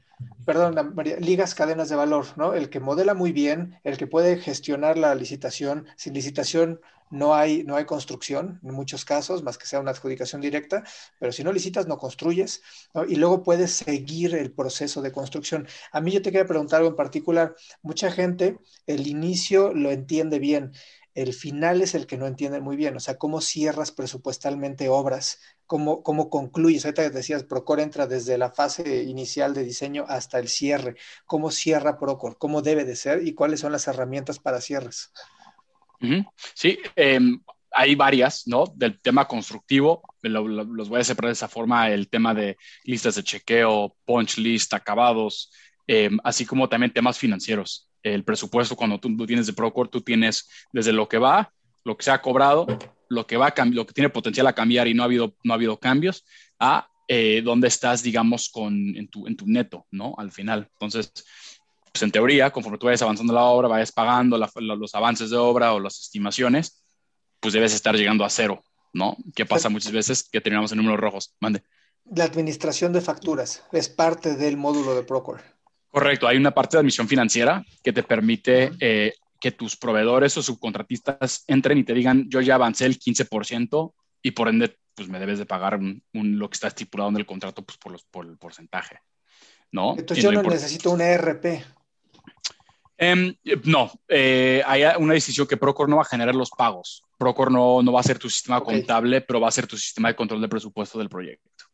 [0.46, 2.54] perdón, María, ligas cadenas de valor, ¿no?
[2.54, 7.64] El que modela muy bien, el que puede gestionar la licitación, sin licitación no hay,
[7.64, 10.84] no hay construcción en muchos casos, más que sea una adjudicación directa,
[11.20, 12.62] pero si no licitas, no construyes,
[13.08, 15.68] y luego puedes seguir el proceso de construcción.
[15.92, 20.40] A mí yo te quería preguntar algo en particular, mucha gente el inicio lo entiende
[20.40, 20.74] bien,
[21.18, 25.42] el final es el que no entiende muy bien, o sea, cómo cierras presupuestalmente obras,
[25.66, 26.86] cómo, cómo concluyes.
[26.86, 30.96] Ahorita decías, Procor entra desde la fase inicial de diseño hasta el cierre.
[31.26, 32.38] ¿Cómo cierra Procor?
[32.38, 33.26] ¿Cómo debe de ser?
[33.28, 35.12] ¿Y cuáles son las herramientas para cierres?
[36.54, 37.42] Sí, em,
[37.72, 38.66] hay varias, ¿no?
[38.76, 43.24] Del tema constructivo, los voy a separar de esa forma, el tema de listas de
[43.24, 45.52] chequeo, punch list, acabados,
[45.88, 50.48] em, así como también temas financieros el presupuesto cuando tú, tienes de Procore, tú tienes
[50.72, 51.52] desde lo que va,
[51.84, 52.68] lo que se ha cobrado,
[53.10, 55.56] lo que va lo que tiene potencial a cambiar y no ha habido, no ha
[55.56, 56.26] habido cambios,
[56.60, 60.14] a eh, dónde estás, digamos, con, en, tu, en tu neto, ¿no?
[60.18, 60.70] Al final.
[60.74, 61.12] Entonces,
[61.92, 65.74] pues en teoría, conforme tú vayas avanzando la obra, vayas pagando los avances de obra
[65.74, 66.84] o las estimaciones,
[67.40, 69.18] pues debes estar llegando a cero, ¿no?
[69.36, 71.36] ¿Qué pasa muchas veces que terminamos en números rojos?
[71.40, 71.64] Mande.
[72.10, 75.44] La administración de facturas es parte del módulo de Procore.
[75.90, 80.44] Correcto, hay una parte de admisión financiera que te permite eh, que tus proveedores o
[80.44, 85.20] subcontratistas entren y te digan, yo ya avancé el 15% y por ende, pues me
[85.20, 85.80] debes de pagar
[86.14, 89.00] lo que está estipulado en el contrato pues, por, los, por el porcentaje.
[89.72, 89.96] ¿no?
[89.98, 91.64] Entonces yo no necesito un ERP.
[93.00, 93.36] Em,
[93.66, 97.04] no, eh, hay una decisión que Procor no va a generar los pagos.
[97.18, 100.10] Procor no, no va a ser tu sistema contable, pero va a ser tu sistema
[100.10, 101.66] de control de presupuesto del proyecto.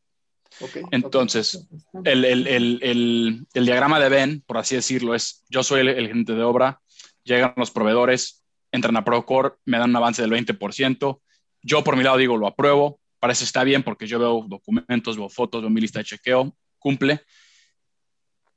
[0.92, 1.68] Entonces,
[2.04, 6.80] El, diagrama de Ben, por así decirlo, es yo soy el, gerente de obra,
[7.24, 11.22] llegan los proveedores, entran a Procore, me dan un avance del 20%,
[11.62, 15.30] yo por mi lado digo lo apruebo, parece está bien porque yo veo documentos, veo
[15.30, 17.22] fotos, veo mi lista de chequeo, cumple.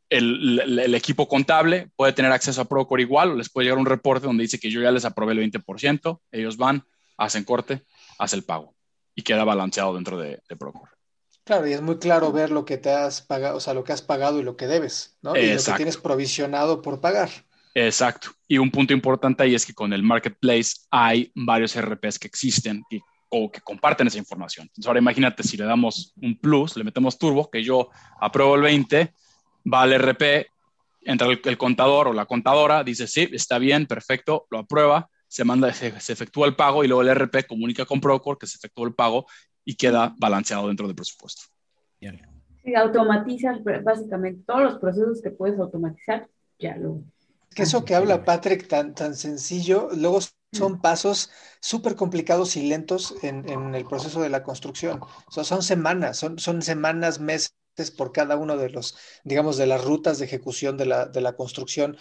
[0.09, 4.27] El, equipo contable puede tener acceso a Procore igual, o les puede llegar un reporte
[4.27, 6.85] donde dice que yo ya les aprobé el 20%, ellos van,
[7.17, 7.83] hacen corte,
[8.19, 8.75] hacen el pago
[9.15, 10.96] y queda balanceado dentro de, de Procore.
[11.47, 13.93] Claro, y es muy claro ver lo que te has pagado, o sea, lo que
[13.93, 15.37] has pagado y lo que debes, ¿no?
[15.37, 17.31] Y lo que tienes provisionado por pagar.
[17.73, 18.31] Exacto.
[18.49, 22.83] Y un punto importante ahí es que con el marketplace hay varios RPs que existen
[22.91, 24.67] que, o que comparten esa información.
[24.67, 27.91] Entonces, ahora imagínate si le damos un plus, le metemos turbo, que yo
[28.21, 29.15] apruebo el 20,
[29.73, 30.49] va al RP,
[31.03, 35.73] entra el, contador o la contadora, dice, sí, está bien, perfecto, lo aprueba, se manda,
[35.73, 38.85] se, se, efectúa el pago y luego el RP comunica con Procore que se efectuó
[38.85, 39.27] el pago
[39.67, 41.43] y queda balanceado dentro del presupuesto.
[42.64, 46.27] Si automatizas básicamente todos los procesos que puedes automatizar,
[46.59, 47.03] ya lo...
[47.55, 50.21] Que eso que habla Patrick tan, tan sencillo, luego
[50.53, 50.81] son mm.
[50.81, 55.01] pasos súper complicados y lentos en, en, el proceso de la construcción.
[55.31, 57.53] son semanas, son, son semanas, meses
[57.97, 61.35] por cada uno de los, digamos, de las rutas de ejecución de la, de la
[61.35, 61.97] construcción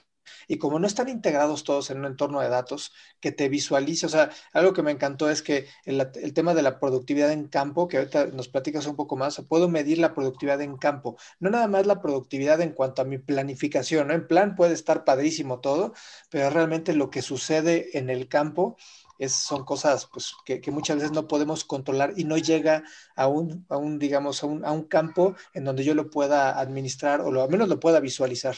[0.48, 4.10] y como no están integrados todos en un entorno de datos, que te visualice, o
[4.10, 7.98] sea, algo que me encantó es que el, tema de la productividad en campo, que
[7.98, 11.86] ahorita nos platicas un poco más, puedo medir la productividad en campo, no nada más
[11.86, 14.14] la productividad en cuanto a mi planificación, ¿no?
[14.14, 15.94] En plan puede estar padrísimo todo,
[16.30, 18.78] pero realmente lo que sucede en el campo
[19.20, 22.84] es, son cosas pues, que, muchas veces no podemos controlar y no llega
[23.16, 26.60] a un, a un digamos, a un, a un campo en donde yo lo pueda
[26.60, 28.56] administrar o lo, al menos lo pueda visualizar.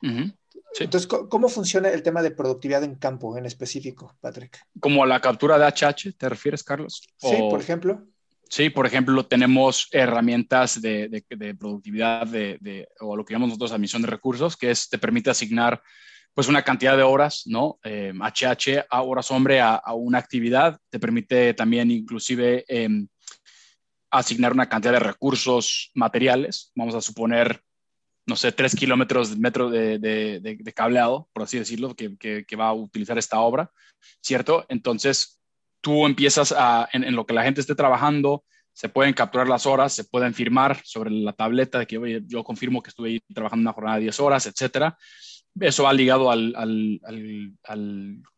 [0.00, 4.58] Entonces, ¿cómo funciona el tema de productividad en campo en específico, Patrick?
[4.80, 7.02] ¿Como la captura de HH, te refieres, Carlos?
[7.16, 8.06] Sí, por ejemplo.
[8.48, 11.24] Sí, por ejemplo, tenemos herramientas de,
[11.58, 15.82] productividad de, o lo que llamamos nosotros admisión de recursos, que es, te permite asignar
[16.32, 17.78] pues una cantidad de horas, ¿no?
[17.82, 23.08] HH eh, a horas hombre a, una actividad, te permite también inclusive em,
[24.10, 27.60] asignar una cantidad de recursos materiales, vamos a suponer
[28.28, 32.74] no sé, tres kilómetros metro de, de, cableado, por así decirlo, que, que, va a
[32.74, 33.72] utilizar esta obra,
[34.20, 34.66] ¿cierto?
[34.68, 35.40] Entonces,
[35.80, 39.94] tú empiezas a, en, lo que la gente esté trabajando, se pueden capturar las horas,
[39.94, 43.72] se pueden firmar sobre la tableta de que yo confirmo que estuve ahí trabajando una
[43.72, 44.96] jornada de 10 horas, etcétera
[45.60, 47.00] eso va ligado al,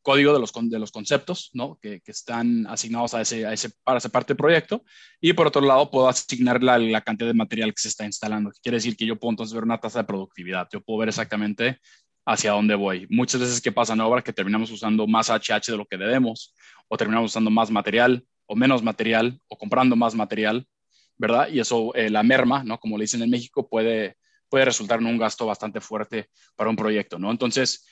[0.03, 1.79] código de los, de los conceptos ¿no?
[1.81, 4.85] que, están asignados a ese, a ese, para esa parte del proyecto.
[5.21, 8.51] Y por otro lado, puedo asignar la, la, cantidad de material que se está instalando.
[8.63, 10.69] Quiere decir que yo puedo entonces ver una tasa de productividad.
[10.73, 11.79] Yo puedo ver exactamente
[12.27, 13.07] hacia dónde voy.
[13.11, 16.55] Muchas veces que pasa en obra que terminamos usando más HH de lo que debemos,
[16.89, 20.67] o terminamos usando más material, o menos material, o comprando más material,
[21.17, 21.49] ¿verdad?
[21.49, 22.79] Y eso, eh, la merma, ¿no?
[22.79, 24.17] Como le dicen en México, puede
[24.51, 27.31] puede resultar en un gasto bastante fuerte para un proyecto, ¿no?
[27.31, 27.87] Entonces,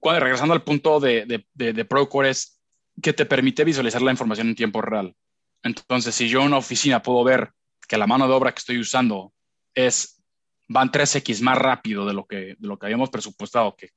[0.00, 2.60] cuando, regresando al punto de, de, Procore es
[3.00, 5.14] que te permite visualizar la información en tiempo real.
[5.62, 7.52] Entonces, si yo en una oficina puedo ver
[7.86, 9.32] que la mano de obra que estoy usando
[9.74, 10.22] es,
[10.68, 13.90] van 3X más rápido de lo que, de lo que habíamos presupuestado, que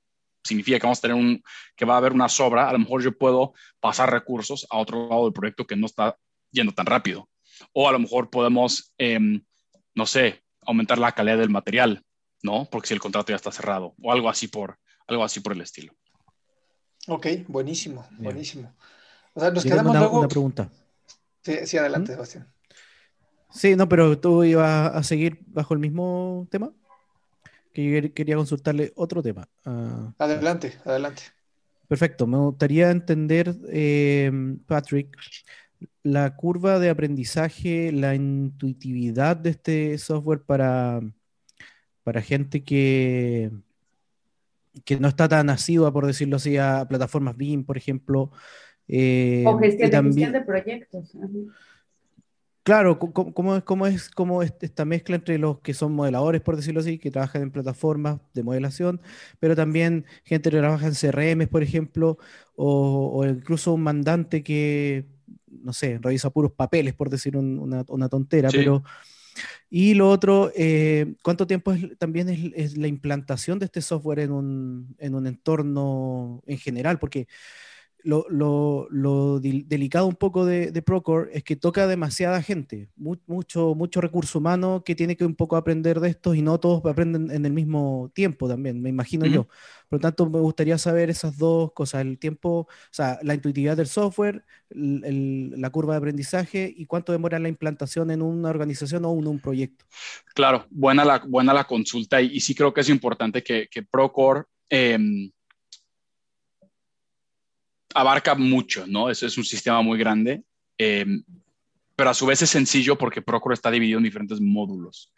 [0.43, 1.41] significa que vamos a tener un,
[1.75, 5.07] que va a haber una sobra, a lo mejor yo puedo pasar recursos a otro
[5.07, 6.17] lado del proyecto que no está
[6.51, 7.29] yendo tan rápido.
[7.73, 9.43] O a lo mejor podemos, em,
[9.93, 12.03] no sé, aumentar la calidad del material,
[12.41, 12.67] ¿no?
[12.69, 15.61] Porque si el contrato ya está cerrado o algo así por, algo así por el
[15.61, 15.93] estilo.
[17.07, 18.73] Ok, buenísimo, buenísimo.
[19.33, 20.19] O sea, nos quedamos una, luego...
[20.19, 20.69] una pregunta.
[21.43, 22.15] Sí, sí adelante, ¿Mm?
[22.15, 22.53] Sebastián.
[23.51, 26.71] Sí, no, pero tú ibas a seguir bajo el mismo tema.
[27.73, 29.47] Que yo quería consultarle otro tema.
[29.65, 31.23] Ah, Adelante, adelante.
[31.87, 32.27] perfecto.
[32.27, 34.31] Me gustaría entender, eh,
[34.67, 35.17] Patrick,
[36.03, 41.01] la curva de aprendizaje, la intuitividad de este software para,
[42.03, 43.51] para gente que,
[44.85, 48.31] que no está tan asidua, por decirlo así, a plataformas BIM, por ejemplo.
[48.87, 51.15] eh, O gestión, y de, también- gestión de proyectos.
[51.15, 51.27] ajá.
[52.63, 56.55] Claro, ¿cómo, es, cómo es cómo es esta mezcla entre los que son modeladores, por
[56.55, 59.01] decirlo así, que trabajan en plataformas de modelación,
[59.39, 62.19] pero también gente que trabaja en CRM, por ejemplo,
[62.55, 65.07] o, o incluso un mandante que,
[65.47, 68.57] no sé, revisa puros papeles, por decir un- una, una tontera, Sí.
[68.57, 68.83] pero...
[69.69, 74.19] Y lo otro, eh, ¿cuánto tiempo es, también es, es la implantación de este software
[74.19, 76.99] en un, en un entorno en general?
[76.99, 77.27] Porque
[78.03, 78.87] lo, lo-
[79.39, 84.39] delicado un poco de, de Procore es que toca demasiada gente, mu- mucho, mucho recurso
[84.39, 87.53] humano que tiene que un poco aprender de esto y no todos aprenden en el
[87.53, 89.47] mismo tiempo también, me imagino yo.
[89.89, 93.77] Por lo tanto, me gustaría saber esas dos cosas, el tiempo, o sea, la intuitividad
[93.77, 98.49] del software, el- el- la curva de aprendizaje y cuánto demora la implantación en una
[98.49, 99.85] organización o en un proyecto.
[100.33, 103.83] Claro, buena la, buena la consulta y, y sí creo que es importante que, que
[103.83, 105.29] Procore em,
[107.93, 109.09] abarca mucho, ¿no?
[109.09, 110.43] Es, es un sistema muy grande,
[110.77, 111.23] em,
[111.95, 115.13] pero a su vez es sencillo porque Procore está dividido en diferentes módulos,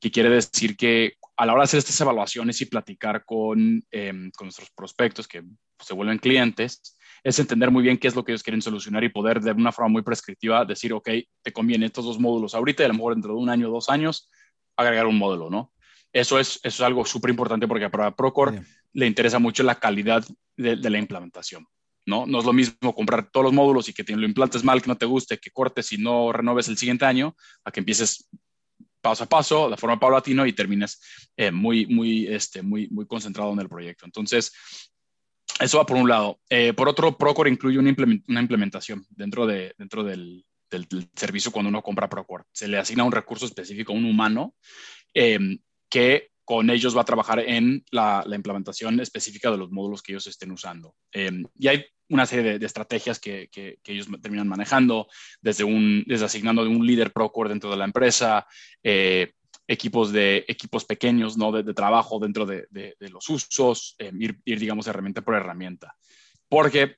[0.00, 4.30] que quiere decir que a la hora de hacer estas evaluaciones y platicar con, em,
[4.30, 5.42] con nuestros prospectos que
[5.78, 9.08] se vuelven clientes, es entender muy bien qué es lo que ellos quieren solucionar y
[9.08, 11.08] poder de una forma muy prescriptiva decir, ok,
[11.42, 13.72] te conviene estos dos módulos ahorita y a lo mejor dentro de un año o
[13.72, 14.28] dos años
[14.76, 15.72] agregar un módulo, ¿no?
[16.12, 18.62] Eso es, eso es algo súper importante porque para Procore
[18.92, 20.24] le interesa mucho la calidad
[20.56, 21.66] de, de la implementación,
[22.06, 22.26] ¿no?
[22.26, 24.88] No es lo mismo comprar todos los módulos y que te lo implantes mal, que
[24.88, 28.28] no te guste, que cortes y no renoves el siguiente año, a que empieces
[29.00, 31.00] paso a paso, de forma paulatina y termines
[31.36, 34.06] eh, muy, muy, este, muy, muy concentrado en el proyecto.
[34.06, 34.52] Entonces,
[35.60, 36.40] eso va por un lado.
[36.48, 40.44] Eh, por otro, Procore incluye una, implement- una implementación dentro, de, dentro del,
[41.14, 42.44] servicio cuando uno compra Procore.
[42.50, 44.54] Se le asigna un recurso específico, un humano,
[45.12, 45.38] eh,
[45.90, 50.26] que con ellos va a trabajar en la, implementación específica de los módulos que ellos
[50.26, 50.94] estén usando.
[51.12, 53.48] Eh, y hay una serie de, estrategias que,
[53.84, 55.08] ellos terminan manejando,
[55.40, 58.46] desde, un, desde asignando un líder Procore dentro de la empresa,
[58.82, 59.32] eh,
[59.66, 61.52] equipos, de, equipos pequeños ¿no?
[61.52, 62.66] de, trabajo dentro de,
[62.98, 65.96] los usos, eh, ir, ir, digamos, herramienta por herramienta.
[66.48, 66.96] Porque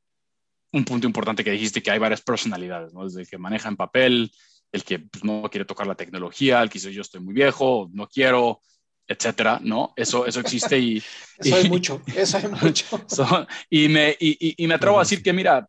[0.73, 3.05] un punto importante que dijiste que hay varias personalidades, ¿no?
[3.05, 4.33] desde el que maneja en papel,
[4.73, 7.89] el que pues, no quiere tocar la tecnología, el que dice yo estoy muy viejo,
[7.93, 8.61] no quiero,
[9.07, 9.93] etcétera, ¿no?
[9.97, 11.03] Eso, eso existe y...
[11.39, 13.01] Eso hay y- mucho, eso hay mucho.
[13.09, 15.69] So, y, me, y, y- y me atrevo a decir que, mira,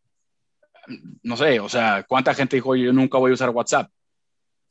[1.23, 3.89] no sé, o sea, ¿cuánta gente dijo yo nunca voy a usar WhatsApp?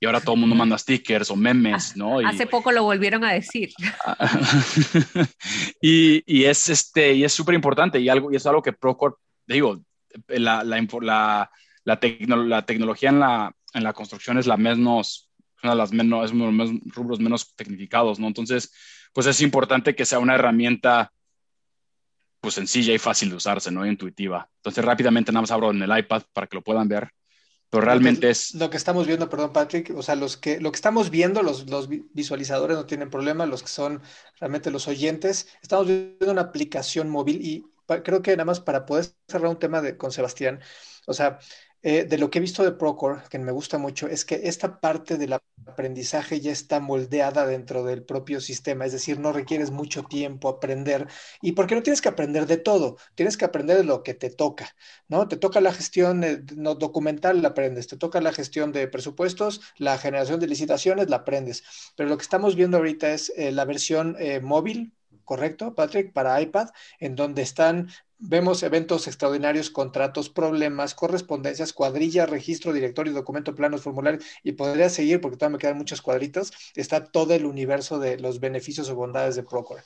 [0.01, 2.21] Y ahora todo el mundo manda stickers o memes, ¿no?
[2.21, 3.71] Y, Hace poco lo volvieron a decir.
[5.81, 9.15] y, y es este y es súper importante y algo y es algo que Procore
[9.47, 9.83] digo
[10.29, 11.51] la, la, la,
[11.85, 15.31] la, tecno- la tecnología en la, en la construcción es la menos
[15.65, 18.73] una de las menos es uno de los rubros menos tecnificados no entonces
[19.13, 21.13] pues es importante que sea una herramienta
[22.41, 24.51] pues sencilla y fácil de usarse no intuitiva.
[24.57, 27.09] Entonces rápidamente nada más abro en el iPad para que lo puedan ver.
[27.71, 30.77] Pero realmente es lo que estamos viendo, perdón, Patrick, o sea, los que lo que
[30.77, 34.03] estamos viendo, los, los vi- visualizadores no tienen problema, los que son
[34.39, 37.65] realmente los oyentes, estamos viendo una aplicación móvil y
[38.05, 40.61] creo que nada más para poder cerrar un tema de, con Sebastián,
[41.07, 41.39] o sea,
[41.85, 44.81] eh, de lo que he visto de Procore, que me gusta mucho, es que esta
[44.81, 45.35] parte del
[45.67, 51.07] aprendizaje ya está moldeada dentro del propio sistema, es decir, no requieres mucho tiempo aprender
[51.43, 54.31] y porque no tienes que aprender de todo, tienes que aprender de lo que te
[54.31, 54.75] toca,
[55.09, 55.29] ¿no?
[55.29, 59.99] Te toca la gestión eh, documental, la aprendes, te toca la gestión de presupuestos, la
[59.99, 61.65] generación de licitaciones, la aprendes,
[61.97, 66.13] pero lo que estamos viendo ahorita es eh, la versión eh, móvil, ¿correcto, Patrick?
[66.13, 66.69] Para iPad,
[66.99, 67.89] en donde están
[68.27, 75.21] Vemos eventos extraordinarios, contratos, problemas, correspondencias, cuadrillas, registro, directorio, documento, planos, formularios, y podría seguir
[75.21, 76.51] porque todavía me quedan muchos cuadritos.
[76.75, 79.83] Está todo el universo de los beneficios o bondades de Procore.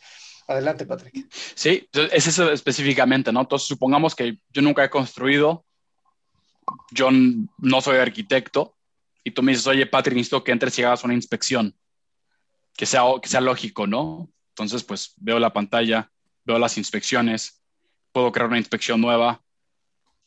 [0.46, 1.26] Adelante, Patrick.
[1.56, 3.40] Sí, es eso específicamente, ¿no?
[3.40, 5.64] Entonces, supongamos que yo nunca he construido,
[6.92, 8.76] yo no soy arquitecto,
[9.24, 11.76] y tú me dices, oye, Patrick, necesito que entres y hagas una inspección,
[12.76, 14.30] que sea, que sea lógico, ¿no?
[14.50, 16.10] Entonces, pues veo la pantalla,
[16.44, 17.57] veo las inspecciones,
[18.18, 19.40] puedo crear una inspección nueva,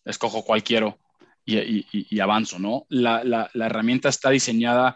[0.05, 0.95] escojo cualquiera
[1.43, 2.85] y, y, y, avanzo, ¿no?
[2.87, 4.95] La, la, la, herramienta está diseñada,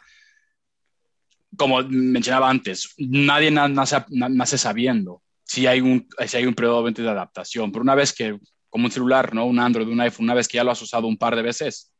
[1.58, 7.10] como mencionaba antes, nadie nace, nace sabiendo si hay, un, si hay un periodo de
[7.10, 8.40] adaptación, pero una vez que,
[8.70, 9.46] como un celular, ¿no?
[9.46, 11.94] Un Android, un iPhone, una vez que ya lo has usado un par de veces,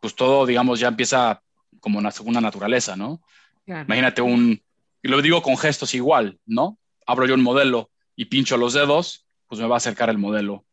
[0.00, 1.42] pues todo, digamos, ya empieza
[1.80, 3.20] como una segunda naturaleza, ¿no?
[3.66, 4.62] Imagínate un,
[5.02, 6.78] y lo digo con gestos igual, ¿no?
[7.04, 10.64] Abro yo un modelo y pincho los dedos, pues me va a acercar el modelo.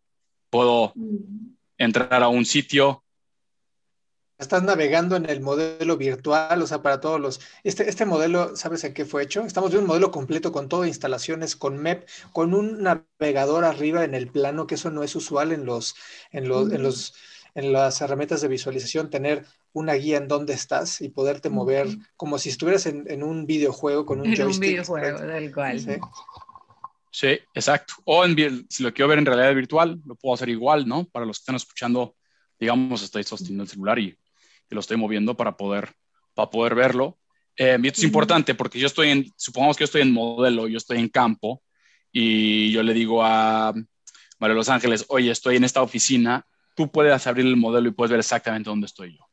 [0.49, 0.93] Puedo
[1.78, 3.03] entrar a un sitio.
[4.38, 7.39] Estás navegando en el modelo virtual, o sea, para todos los...
[7.63, 9.41] Este, este modelo, ¿sabes en qué fue hecho?
[9.41, 14.15] Estamos viendo un modelo completo con todo, instalaciones, con MEP, con un navegador arriba en
[14.15, 15.95] el plano, que eso no es usual en los,
[16.32, 17.13] en los, en los
[17.55, 22.38] en las herramientas de visualización, tener una guía en dónde estás y poderte mover como
[22.38, 24.55] si estuvieras en, un videojuego con un en joystick.
[24.55, 25.80] Un videojuego, del cual.
[25.80, 25.97] ¿sí?
[27.14, 27.93] Sí, exacto.
[28.03, 31.05] O en, si lo quiero ver en realidad virtual, lo puedo hacer igual, ¿no?
[31.05, 32.16] Para los que están escuchando,
[32.59, 34.18] digamos, estoy sosteniendo el celular y,
[34.70, 35.93] lo estoy moviendo para poder,
[36.34, 37.20] para poder verlo.
[37.55, 40.68] Eh, y esto es importante porque yo estoy en, supongamos que yo estoy en modelo,
[40.68, 41.61] yo estoy en campo
[42.11, 43.72] y yo le digo a
[44.39, 46.43] María Los Ángeles, oye, estoy en esta oficina
[46.76, 49.26] tú puedes abrir el modelo y puedes ver exactamente dónde estoy yo.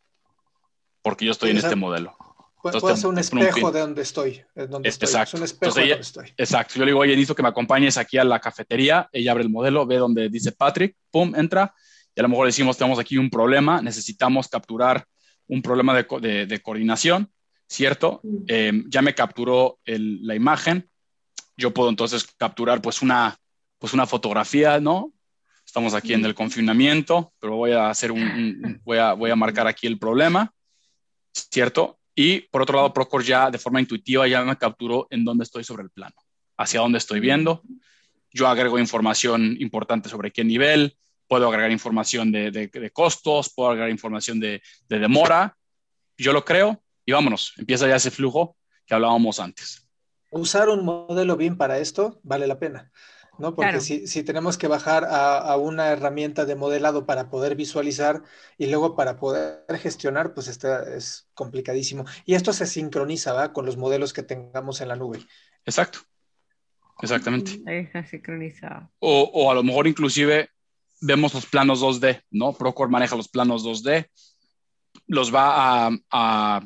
[1.03, 2.17] Porque yo estoy en este modelo.
[2.63, 4.43] Puedo hacer un espejo de dónde estoy.
[4.55, 5.37] Donde exacto.
[5.37, 6.33] un espejo de donde estoy.
[6.37, 6.75] Exacto.
[6.75, 9.09] Yo le digo, oye, necesito que me acompañes aquí a la cafetería.
[9.13, 11.75] Ella abre el modelo, ve donde dice Patrick, pum, entra.
[12.15, 15.07] Y a lo mejor decimos, tenemos aquí un problema, necesitamos capturar
[15.47, 17.31] un problema de, de, coordinación,
[17.69, 18.21] ¿cierto?
[18.23, 18.45] Mm.
[18.47, 20.89] Em, ya me capturó la imagen.
[21.57, 23.37] Yo puedo entonces capturar pues una,
[23.79, 25.13] pues una fotografía, ¿no?
[25.65, 29.67] Estamos aquí en el confinamiento, pero voy a hacer un, voy, a, voy a marcar
[29.67, 30.53] aquí el problema,
[31.33, 32.00] ¿cierto?
[32.23, 35.65] Y por otro lado, Procore ya de forma intuitiva ya me capturó en dónde estoy
[35.65, 36.15] sobre el plano,
[36.59, 37.63] hacia dónde estoy viendo.
[38.31, 44.39] Yo agrego información importante sobre qué nivel, puedo agregar información de, costos, puedo agregar información
[44.39, 45.57] de, de, demora.
[46.19, 48.55] Yo lo creo y vámonos, empieza ya ese flujo
[48.85, 49.89] que hablábamos antes.
[50.31, 52.93] Usar un modelo bien para esto vale la pena.
[53.41, 53.55] ¿No?
[53.55, 58.23] Porque si, tenemos que bajar a, una herramienta de modelado para poder visualizar
[58.59, 62.05] y luego para poder gestionar, pues está, es complicadísimo.
[62.25, 63.53] Y esto se sincroniza ¿va?
[63.53, 65.21] con los modelos que tengamos en la nube.
[65.65, 66.01] Exacto.
[67.03, 67.63] Exactamente.
[67.67, 68.91] Está sincronizado.
[68.99, 70.51] O, o a lo mejor inclusive
[71.01, 72.53] vemos los planos 2D, ¿no?
[72.53, 74.07] Procore maneja los planos 2D,
[75.07, 76.61] los va a a,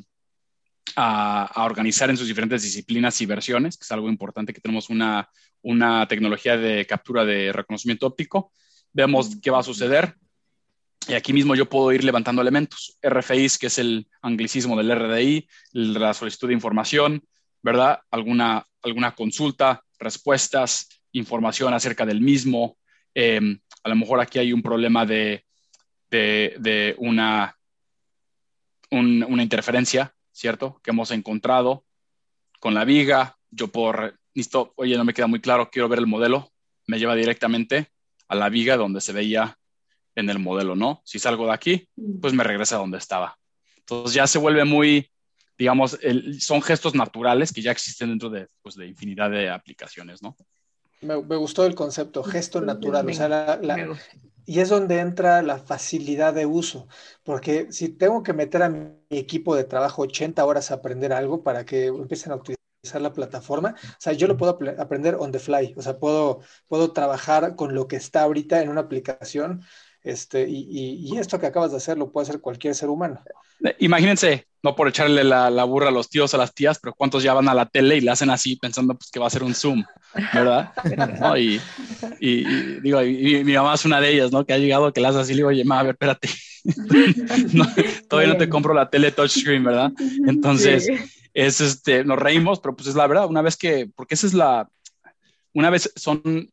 [0.97, 5.29] organizar en sus diferentes disciplinas y versiones, que es algo importante, que tenemos una,
[5.63, 8.53] una tecnología de captura de reconocimiento óptico.
[8.93, 10.15] Vemos qué va a suceder.
[11.09, 12.99] Y aquí mismo yo puedo ir levantando elementos.
[13.03, 17.23] RFIs, que es el anglicismo del RDI, la solicitud de información,
[17.63, 18.01] ¿verdad?
[18.11, 22.79] Alguna, alguna consulta, respuestas, información acerca del mismo.
[23.15, 25.45] Em, a lo mejor aquí hay un problema de,
[26.11, 27.55] de, de una,
[28.91, 30.81] una interferencia ¿cierto?
[30.83, 31.85] Que hemos encontrado
[32.61, 33.39] con la viga.
[33.51, 36.53] Yo por, listo, oye, no me queda muy claro, quiero ver el modelo.
[36.87, 37.89] Me lleva directamente
[38.29, 39.57] a la viga donde se veía
[40.17, 41.01] en el modelo, ¿no?
[41.05, 41.89] Si salgo de aquí,
[42.21, 43.39] pues me regresa a donde estaba.
[43.79, 45.11] Entonces ya se vuelve muy,
[45.57, 45.99] digamos,
[46.41, 50.37] son gestos naturales que ya existen dentro de, pues, de infinidad de aplicaciones, ¿no?
[51.01, 53.09] Me, gustó el concepto, gesto natural.
[53.09, 53.99] O sea, la,
[54.47, 56.89] y es donde entra la facilidad de uso,
[57.23, 61.43] porque si tengo que meter a mi equipo de trabajo 80 horas a aprender algo
[61.43, 62.59] para que empiecen a utilizar
[63.01, 66.93] la plataforma, o sea, yo lo puedo aprender on the fly, o sea, puedo, puedo
[66.93, 69.63] trabajar con lo que está ahorita en una aplicación
[70.05, 73.23] este, y, esto que acabas de hacer lo puede hacer cualquier ser humano.
[73.65, 77.23] Eh, imagínense, no por echarle la, burra a los tíos, a las tías, pero cuántos
[77.23, 79.43] ya van a la tele y le hacen así pensando pues, que va a ser
[79.43, 79.83] un Zoom,
[80.35, 80.73] ¿verdad?
[81.39, 81.59] y,
[82.81, 84.45] digo, mi mamá es una de ellas, ¿no?
[84.45, 86.29] Que ha llegado, que le hace así, le digo, oye, ma, a ver, espérate.
[88.09, 89.91] todavía no te compro la tele touchscreen, ¿verdad?
[90.27, 90.87] Entonces,
[91.33, 94.35] es este, nos reímos, pero pues es la verdad, una vez que, porque esa es
[94.35, 94.69] la,
[95.55, 96.51] una vez son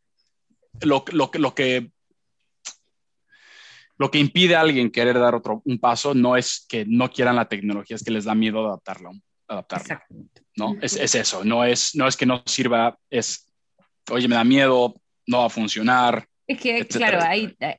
[0.80, 1.91] lo, lo, lo que
[3.98, 7.36] lo que impide a alguien querer dar otro un paso no es que no quieran
[7.36, 9.12] la tecnología, es que les da miedo adaptarla,
[9.48, 10.04] adaptarla.
[10.56, 10.76] ¿no?
[10.82, 13.52] Es, es, eso, no es, no es que no sirva, es,
[14.10, 14.96] oye, me da miedo,
[15.28, 16.28] no va a funcionar.
[16.48, 17.20] Es que, claro,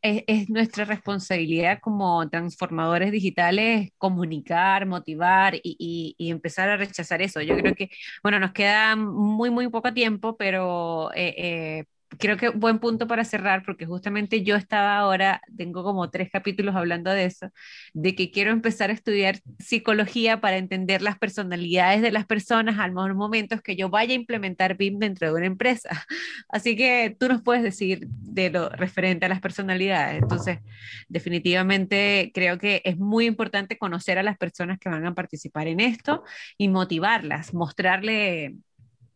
[0.01, 7.43] es, nuestra responsabilidad como transformadores digitales comunicar, motivar y, y, empezar a rechazar eso.
[7.43, 7.91] Yo creo que,
[8.23, 11.85] bueno, nos queda muy, muy poco tiempo, pero eh, eh,
[12.19, 16.77] creo que buen punto para cerrar, porque justamente yo estaba ahora, tengo como tres capítulos
[16.77, 17.51] hablando de eso,
[17.93, 22.93] de que quiero empezar a estudiar psicología para entender las personalidades de las personas al
[22.95, 25.89] los momentos que yo vaya a implementar BIM dentro de una empresa.
[26.49, 30.23] Así que tú nos puedes decir de lo referente a las personalidades.
[30.23, 30.59] Entonces,
[31.09, 35.81] definitivamente creo que es muy importante conocer a las personas que van a participar en
[35.81, 36.25] esto
[36.59, 38.57] y motivarlas, mostrarle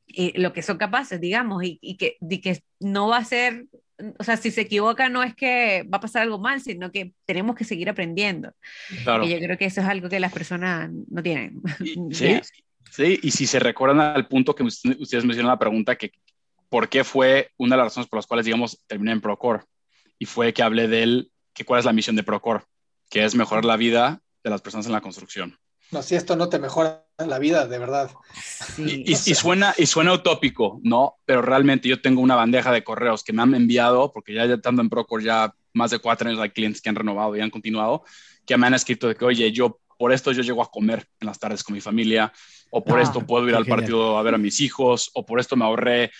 [0.08, 3.66] eh, lo que son capaces, digamos, y, que, que no va a ser,
[4.18, 7.12] o sea, si se equivoca no es que va a pasar algo mal, sino que
[7.24, 8.52] tenemos que seguir aprendiendo.
[9.02, 9.24] Claro.
[9.24, 11.60] Y yo creo que eso es algo que las personas no tienen.
[12.12, 12.40] sí,
[12.90, 16.12] sí, y si se recuerdan al punto que ustedes me hicieron la pregunta, que
[16.68, 19.64] por qué fue una de las razones por las cuales, digamos, terminé en Procore,
[20.18, 22.64] y fue que hablé de él, que cuál es la misión de Procore,
[23.10, 25.58] que es mejorar la vida de las personas en la construcción.
[25.92, 28.10] No, si esto no te mejora la vida, de verdad.
[28.78, 31.16] y, suena, y suena utópico, ¿no?
[31.24, 34.82] Pero realmente yo tengo una bandeja de correos que me han enviado, porque ya estando
[34.82, 38.04] en Procore ya más de cuatro años hay clientes que han renovado y han continuado,
[38.44, 41.26] que me han escrito de que, oye, yo por esto yo llego a comer en
[41.26, 42.32] las tardes con mi familia,
[42.70, 45.40] o por ah, esto puedo ir al partido a ver a mis hijos, o por
[45.40, 46.10] esto me ahorré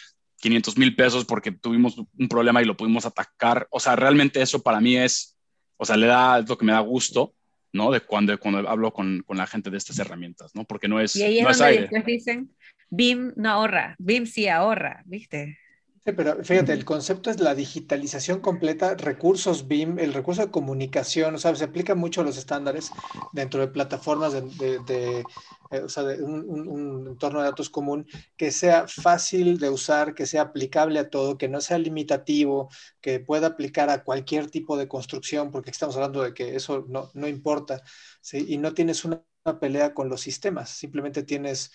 [0.40, 3.66] 500 mil pesos porque tuvimos un problema y lo pudimos atacar.
[3.70, 5.36] O sea, realmente eso para mí es,
[5.76, 7.34] o sea, le da, es lo que me da gusto
[7.76, 7.90] ¿no?
[7.90, 10.64] De cuando, cuando hablo con, con, la gente de estas herramientas, ¿no?
[10.64, 12.50] Porque no es, y ahí es no donde es dicen,
[12.90, 15.58] BIM no ahorra, BIM sí ahorra, ¿viste?
[16.06, 21.34] Sí, pero fíjate, el concepto es la digitalización completa, recursos BIM, el recurso de comunicación,
[21.34, 22.92] o sea, se aplica mucho a los estándares
[23.32, 25.24] dentro de plataformas de, de,
[25.72, 30.14] eh, o sea, de un, un, entorno de datos común que sea fácil de usar,
[30.14, 32.68] que sea aplicable a todo, que no sea limitativo,
[33.00, 37.10] que pueda aplicar a cualquier tipo de construcción, porque estamos hablando de que eso no,
[37.14, 37.82] no importa,
[38.20, 38.46] ¿sí?
[38.48, 39.24] y no tienes una
[39.60, 41.72] pelea con los sistemas, simplemente tienes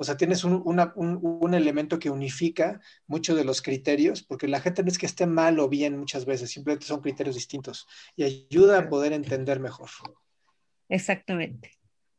[0.00, 4.82] o sea, tienes un, un, elemento que unifica muchos de los criterios, porque la gente
[4.82, 7.86] no es que esté mal o bien muchas veces, simplemente son criterios distintos
[8.16, 9.90] y ayuda a poder entender mejor.
[10.88, 11.72] Exactamente.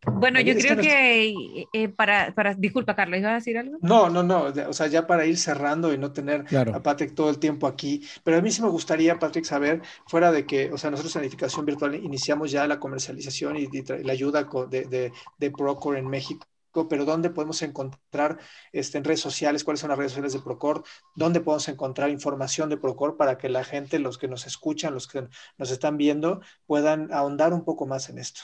[0.06, 3.80] Bueno, yo creo que, eh, para, para, disculpa Carlos, ¿ibas a decir algo?
[3.82, 7.32] No, no, no, o sea, ya para ir cerrando y no tener a Patrick todo
[7.32, 10.78] el tiempo aquí, pero a mí sí me gustaría, Patrick, saber, fuera de que, o
[10.78, 13.68] sea, nosotros en Edificación Virtual iniciamos ya la comercialización y,
[14.04, 16.46] la ayuda de, de, de Procore en México,
[16.90, 18.40] pero ¿dónde podemos encontrar
[18.72, 19.64] este, en redes sociales?
[19.64, 20.84] ¿Cuáles son las redes sociales de Procor?
[21.16, 25.08] ¿Dónde podemos encontrar información de Procor para que la gente, los que nos escuchan, los
[25.08, 28.42] que nos están viendo, puedan ahondar un poco más en esto?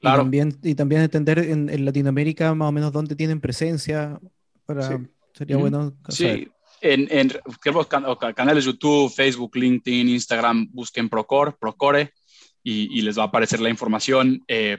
[0.00, 0.22] Claro.
[0.22, 4.20] Y, también, y también entender en, Latinoamérica más o menos dónde tienen presencia.
[4.66, 5.00] Para,
[5.32, 5.94] Sería bueno.
[6.08, 6.48] Sí.
[6.80, 7.32] En, en
[8.36, 12.12] canales YouTube, Facebook, LinkedIn, Instagram, busquen Procor, Procore
[12.62, 14.78] y, les va a aparecer la información, eh,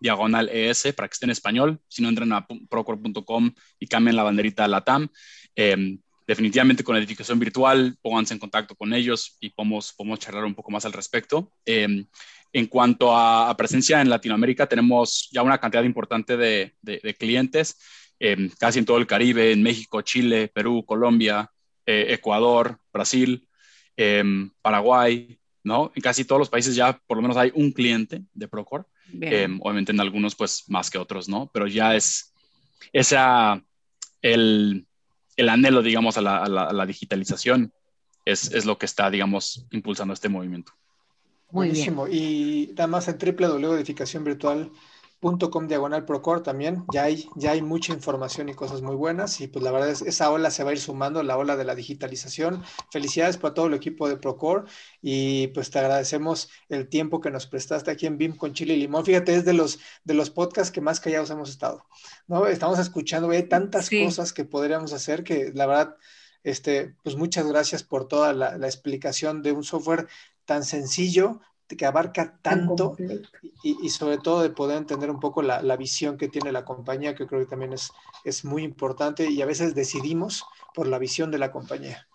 [0.00, 1.80] diagonal ES para que esté en español.
[1.88, 5.08] Si no, entren a procore.com y cambien la banderita a la TAM.
[5.54, 10.54] Em, definitivamente con edificación virtual, pónganse en contacto con ellos y podemos, podemos charlar un
[10.54, 11.52] poco más al respecto.
[11.64, 12.06] Em,
[12.52, 17.78] en cuanto a, presencia en Latinoamérica, tenemos ya una cantidad importante de, de, clientes,
[18.18, 21.50] em, casi en todo el Caribe, en México, Chile, Perú, Colombia,
[21.86, 23.46] eh, Ecuador, Brasil,
[24.62, 25.92] Paraguay, ¿no?
[25.94, 28.84] En casi todos los países ya por lo menos hay un cliente de Procore.
[29.20, 31.50] Em, obviamente en algunos pues más que otros, ¿no?
[31.52, 32.32] Pero ya es
[32.92, 33.62] esa,
[34.22, 34.86] el,
[35.36, 37.72] el anhelo, digamos, a la, a la, digitalización
[38.24, 40.72] es, es, lo que está, digamos, impulsando este movimiento.
[41.50, 42.06] Muy Buenísimo.
[42.06, 44.70] Y nada más en www.edificación virtual
[45.20, 49.48] .com diagonal Procor también, ya hay, ya hay mucha información y cosas muy buenas y
[49.48, 51.74] pues la verdad es esa ola se va a ir sumando, la ola de la
[51.74, 52.62] digitalización.
[52.90, 54.66] Felicidades para todo el equipo de Procor
[55.02, 58.78] y pues te agradecemos el tiempo que nos prestaste aquí en BIM con Chile y
[58.78, 59.04] Limón.
[59.04, 61.84] Fíjate, es de los, de los podcasts que más callados hemos estado,
[62.26, 62.46] ¿no?
[62.46, 65.96] Estamos escuchando, hay tantas cosas que podríamos hacer que la verdad,
[66.44, 70.08] este, pues muchas gracias por toda la, la explicación de un software
[70.46, 71.40] tan sencillo,
[71.76, 72.96] que abarca tanto
[73.62, 77.26] y, sobre todo de poder entender un poco la, visión que tiene la compañía, que
[77.26, 77.92] creo que también es,
[78.24, 80.44] es muy importante y a veces decidimos
[80.74, 82.06] por la visión de la compañía.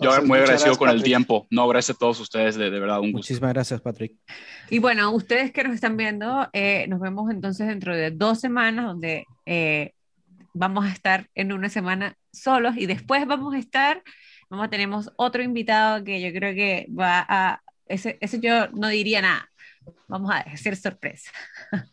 [0.00, 1.46] Yo muy agradecido con el tiempo.
[1.50, 3.18] No, gracias a todos ustedes, de, verdad, un gusto.
[3.18, 4.14] Muchísimas gracias, Patrick.
[4.70, 8.86] Y bueno, ustedes que nos están viendo, eh, nos vemos entonces dentro de dos semanas,
[8.86, 9.92] donde eh,
[10.54, 14.02] vamos a estar en una semana solos y después vamos a estar,
[14.48, 19.22] vamos a tenemos otro invitado que yo creo que va a ese, yo no diría
[19.22, 19.48] nada.
[20.06, 21.30] Vamos a hacer sorpresa.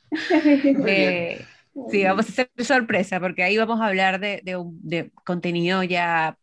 [0.88, 1.43] Eh,
[1.91, 6.38] sí, vamos a hacer sorpresa porque ahí vamos a hablar de, de, de, contenido ya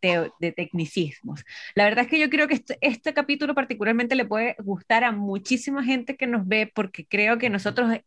[0.00, 1.44] de, tecnicismos.
[1.74, 5.12] La verdad es que yo creo que este, este, capítulo particularmente le puede gustar a
[5.12, 8.04] muchísima gente que nos ve porque creo que nosotros eh,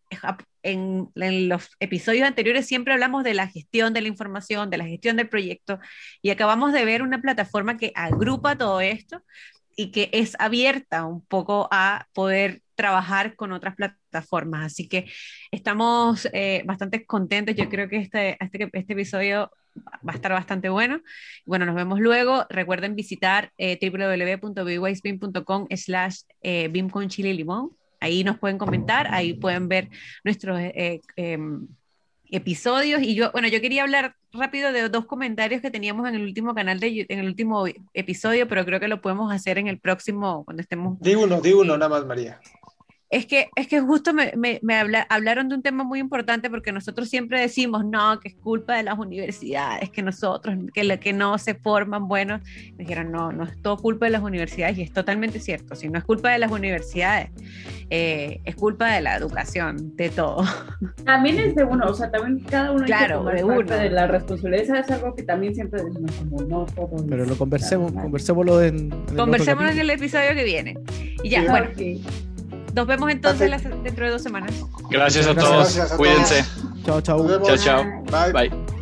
[0.63, 4.85] en, en los episodios anteriores siempre hablamos de la gestión de la información, de la
[4.85, 5.79] gestión del proyecto
[6.21, 9.23] y acabamos de ver una plataforma que agrupa todo esto
[9.75, 14.65] y que es abierta un poco a poder trabajar con otras plataformas.
[14.65, 15.05] Así que
[15.51, 17.55] estamos eh, bastante contentos.
[17.55, 19.51] Yo creo que este, este, este, episodio
[20.07, 21.01] va a estar bastante bueno.
[21.45, 22.45] Bueno, nos vemos luego.
[22.49, 23.77] Recuerden visitar eh,
[25.75, 27.71] slash eh, bim con chile limón.
[27.99, 29.89] Ahí nos pueden comentar, ahí pueden ver
[30.23, 31.01] nuestros eh,
[32.35, 33.01] episodios.
[33.01, 36.53] Y yo, bueno, yo quería hablar rápido de dos comentarios que teníamos en el último
[36.53, 40.43] canal, de, en el último episodio, pero creo que lo podemos hacer en el próximo,
[40.45, 40.99] cuando estemos.
[40.99, 42.39] Di uno, di uno, nada más, María.
[43.09, 44.75] Es que, es que justo me, me, me
[45.09, 48.83] hablaron de un tema muy importante porque nosotros siempre decimos, no, que es culpa de
[48.83, 52.41] las universidades, que nosotros, que, que no se forman buenos.
[52.77, 55.75] Me dijeron, no, no es todo culpa de las universidades y es totalmente cierto.
[55.75, 57.29] Si no es culpa de las universidades,
[57.89, 60.43] eh, es culpa de la educación, de todo.
[61.05, 63.63] También es de uno, o sea, también cada uno claro, de uno.
[63.63, 64.79] de la responsabilidad.
[64.79, 67.05] es algo que también siempre decimos, como no todo.
[67.07, 70.77] Pero lo conversemos, conversémoslo en, en Conversémoslo en el episodio que viene.
[71.23, 71.69] Y ya, bueno.
[72.75, 73.49] Nos vemos entonces
[73.83, 74.53] dentro de dos semanas.
[74.89, 75.73] Gracias a todos.
[75.95, 76.43] Cuídense.
[76.85, 77.25] Chao, chao.
[77.45, 77.83] Chao, chao.
[78.11, 78.49] Bye.
[78.49, 78.74] Bye.